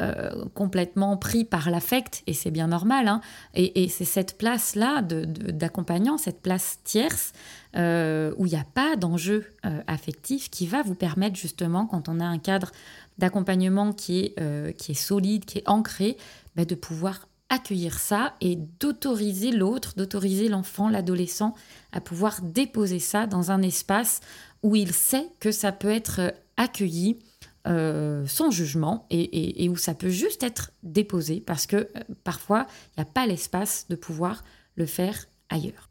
euh, 0.00 0.46
complètement 0.54 1.16
pris 1.16 1.44
par 1.44 1.68
l'affect, 1.68 2.22
et 2.26 2.32
c'est 2.32 2.52
bien 2.52 2.68
normal. 2.68 3.08
Hein. 3.08 3.20
Et, 3.54 3.88
c'est 3.88 4.04
cette 4.04 4.38
place-là 4.38 5.02
d'accompagnant, 5.02 6.16
cette 6.16 6.40
place 6.40 6.78
tierce, 6.84 7.32
euh, 7.76 8.32
où 8.38 8.46
il 8.46 8.52
n'y 8.52 8.58
a 8.58 8.64
pas 8.72 8.96
d'enjeu 8.96 9.46
euh, 9.66 9.82
affectif, 9.88 10.48
qui 10.48 10.66
va 10.66 10.82
vous 10.82 10.94
permettre 10.94 11.36
justement, 11.36 11.86
quand 11.86 12.08
on 12.08 12.20
a 12.20 12.24
un 12.24 12.38
cadre 12.38 12.70
d'accompagnement 13.18 13.92
qui, 13.92 14.20
est 14.20 14.76
qui 14.78 14.92
est 14.92 14.94
solide, 14.94 15.44
qui 15.44 15.58
est 15.58 15.68
ancré, 15.68 16.16
bah, 16.56 16.64
de 16.64 16.74
pouvoir 16.74 17.26
accueillir 17.50 17.98
ça 17.98 18.34
et 18.40 18.56
d'autoriser 18.56 19.50
l'autre, 19.50 19.94
d'autoriser 19.96 20.48
l'enfant, 20.48 20.88
l'adolescent 20.88 21.54
à 21.92 22.00
pouvoir 22.00 22.40
déposer 22.40 23.00
ça 23.00 23.26
dans 23.26 23.50
un 23.50 23.60
espace 23.60 24.20
où 24.62 24.76
il 24.76 24.92
sait 24.92 25.26
que 25.40 25.50
ça 25.50 25.72
peut 25.72 25.90
être 25.90 26.32
accueilli, 26.56 27.18
euh, 27.66 28.26
sans 28.26 28.50
jugement 28.50 29.06
et, 29.10 29.68
où 29.68 29.76
ça 29.76 29.92
peut 29.94 30.08
juste 30.08 30.42
être 30.42 30.72
déposé 30.82 31.40
parce 31.40 31.66
que 31.66 31.76
euh, 31.76 31.86
parfois 32.24 32.66
il 32.96 33.00
n'y 33.00 33.02
a 33.02 33.12
pas 33.12 33.26
l'espace 33.26 33.86
de 33.90 33.96
pouvoir 33.96 34.44
le 34.76 34.86
faire 34.86 35.26
ailleurs. 35.50 35.90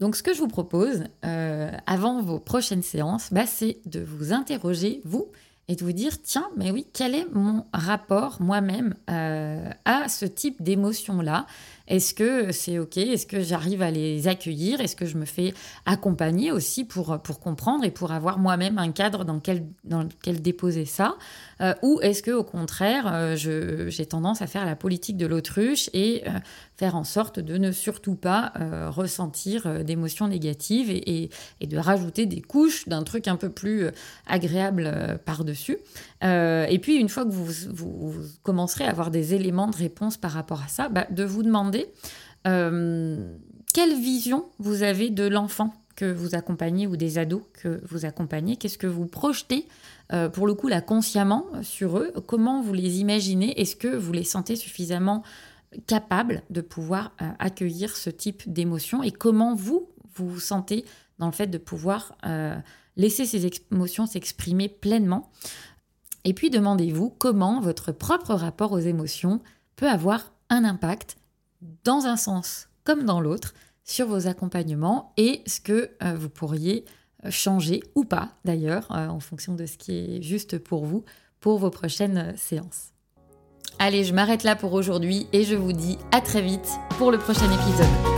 Donc 0.00 0.16
ce 0.16 0.22
que 0.22 0.32
je 0.32 0.38
vous 0.38 0.48
propose 0.48 1.04
euh, 1.24 1.70
avant 1.86 2.22
vos 2.22 2.38
prochaines 2.38 2.82
séances, 2.82 3.32
bah, 3.32 3.46
c'est 3.46 3.80
de 3.84 4.00
vous 4.00 4.32
interroger, 4.32 5.02
vous, 5.04 5.30
et 5.68 5.76
de 5.76 5.84
vous 5.84 5.92
dire, 5.92 6.20
tiens, 6.22 6.48
mais 6.56 6.70
oui, 6.70 6.86
quel 6.92 7.14
est 7.14 7.26
mon 7.32 7.66
rapport 7.72 8.40
moi-même 8.40 8.94
à 9.06 10.08
ce 10.08 10.24
type 10.24 10.62
d'émotion-là? 10.62 11.46
Est-ce 11.88 12.12
que 12.12 12.52
c'est 12.52 12.78
OK? 12.78 12.98
Est-ce 12.98 13.26
que 13.26 13.40
j'arrive 13.40 13.80
à 13.80 13.90
les 13.90 14.28
accueillir? 14.28 14.80
Est-ce 14.80 14.94
que 14.94 15.06
je 15.06 15.16
me 15.16 15.24
fais 15.24 15.54
accompagner 15.86 16.52
aussi 16.52 16.84
pour, 16.84 17.18
comprendre 17.40 17.84
et 17.84 17.90
pour 17.90 18.12
avoir 18.12 18.38
moi-même 18.38 18.78
un 18.78 18.92
cadre 18.92 19.24
dans 19.24 19.34
lequel, 19.34 20.42
déposer 20.42 20.84
ça? 20.84 21.16
Euh, 21.62 21.74
Ou 21.82 21.98
est-ce 22.02 22.22
que 22.22 22.30
au 22.30 22.44
contraire, 22.44 23.10
euh, 23.10 23.36
j'ai 23.36 24.06
tendance 24.06 24.42
à 24.42 24.46
faire 24.46 24.66
la 24.66 24.76
politique 24.76 25.16
de 25.16 25.26
l'autruche 25.26 25.88
et 25.94 26.24
euh, 26.26 26.32
faire 26.76 26.94
en 26.94 27.04
sorte 27.04 27.40
de 27.40 27.56
ne 27.56 27.72
surtout 27.72 28.14
pas 28.14 28.52
ressentir 28.90 29.84
d'émotions 29.84 30.28
négatives 30.28 30.90
et, 30.90 31.30
de 31.60 31.76
rajouter 31.78 32.26
des 32.26 32.40
couches 32.40 32.86
d'un 32.88 33.02
truc 33.02 33.28
un 33.28 33.36
peu 33.36 33.48
plus 33.48 33.86
agréable 34.26 35.18
par-dessus? 35.24 35.78
Et 36.22 36.78
puis, 36.80 36.96
une 36.96 37.08
fois 37.08 37.24
que 37.24 37.30
vous, 37.30 38.12
commencerez 38.42 38.84
à 38.84 38.90
avoir 38.90 39.10
des 39.10 39.34
éléments 39.34 39.68
de 39.68 39.76
réponse 39.76 40.16
par 40.16 40.32
rapport 40.32 40.62
à 40.62 40.68
ça, 40.68 40.88
bah, 40.88 41.06
de 41.10 41.24
vous 41.24 41.42
demander 41.42 41.86
euh, 42.46 43.36
quelle 43.74 43.94
vision 44.00 44.46
vous 44.58 44.82
avez 44.82 45.10
de 45.10 45.26
l'enfant 45.26 45.74
que 45.96 46.10
vous 46.10 46.34
accompagnez 46.34 46.86
ou 46.86 46.96
des 46.96 47.18
ados 47.18 47.42
que 47.54 47.80
vous 47.86 48.04
accompagnez? 48.04 48.56
Qu'est-ce 48.56 48.78
que 48.78 48.86
vous 48.86 49.06
projetez, 49.06 49.66
euh, 50.12 50.28
pour 50.28 50.46
le 50.46 50.54
coup, 50.54 50.68
là, 50.68 50.80
consciemment 50.80 51.46
sur 51.62 51.98
eux? 51.98 52.12
Comment 52.26 52.62
vous 52.62 52.72
les 52.72 53.00
imaginez? 53.00 53.60
Est-ce 53.60 53.76
que 53.76 53.88
vous 53.88 54.12
les 54.12 54.24
sentez 54.24 54.56
suffisamment 54.56 55.22
capables 55.86 56.42
de 56.50 56.60
pouvoir 56.60 57.12
euh, 57.20 57.28
accueillir 57.38 57.96
ce 57.96 58.10
type 58.10 58.50
d'émotion? 58.50 59.02
Et 59.02 59.10
comment 59.10 59.54
vous 59.54 59.88
vous 60.14 60.40
sentez 60.40 60.84
dans 61.18 61.26
le 61.26 61.32
fait 61.32 61.46
de 61.46 61.58
pouvoir 61.58 62.16
laisser 62.96 63.24
ces 63.24 63.48
émotions 63.70 64.06
s'exprimer 64.06 64.68
pleinement? 64.68 65.30
Et 66.24 66.34
puis 66.34 66.50
demandez-vous 66.50 67.10
comment 67.10 67.60
votre 67.60 67.92
propre 67.92 68.34
rapport 68.34 68.72
aux 68.72 68.78
émotions 68.78 69.40
peut 69.76 69.88
avoir 69.88 70.32
un 70.50 70.64
impact 70.64 71.16
dans 71.84 72.06
un 72.06 72.16
sens 72.16 72.68
comme 72.84 73.04
dans 73.04 73.20
l'autre 73.20 73.54
sur 73.84 74.06
vos 74.06 74.26
accompagnements 74.26 75.12
et 75.16 75.42
ce 75.46 75.60
que 75.60 75.90
euh, 76.02 76.14
vous 76.14 76.28
pourriez 76.28 76.84
euh, 77.24 77.30
changer 77.30 77.82
ou 77.94 78.04
pas 78.04 78.30
d'ailleurs 78.44 78.86
euh, 78.90 79.08
en 79.08 79.20
fonction 79.20 79.54
de 79.54 79.66
ce 79.66 79.76
qui 79.76 79.92
est 79.92 80.22
juste 80.22 80.58
pour 80.58 80.84
vous 80.84 81.04
pour 81.40 81.58
vos 81.58 81.70
prochaines 81.70 82.34
séances. 82.36 82.92
Allez, 83.78 84.04
je 84.04 84.12
m'arrête 84.12 84.42
là 84.42 84.56
pour 84.56 84.72
aujourd'hui 84.72 85.28
et 85.32 85.44
je 85.44 85.54
vous 85.54 85.72
dis 85.72 85.98
à 86.12 86.20
très 86.20 86.42
vite 86.42 86.68
pour 86.98 87.12
le 87.12 87.18
prochain 87.18 87.50
épisode 87.50 88.17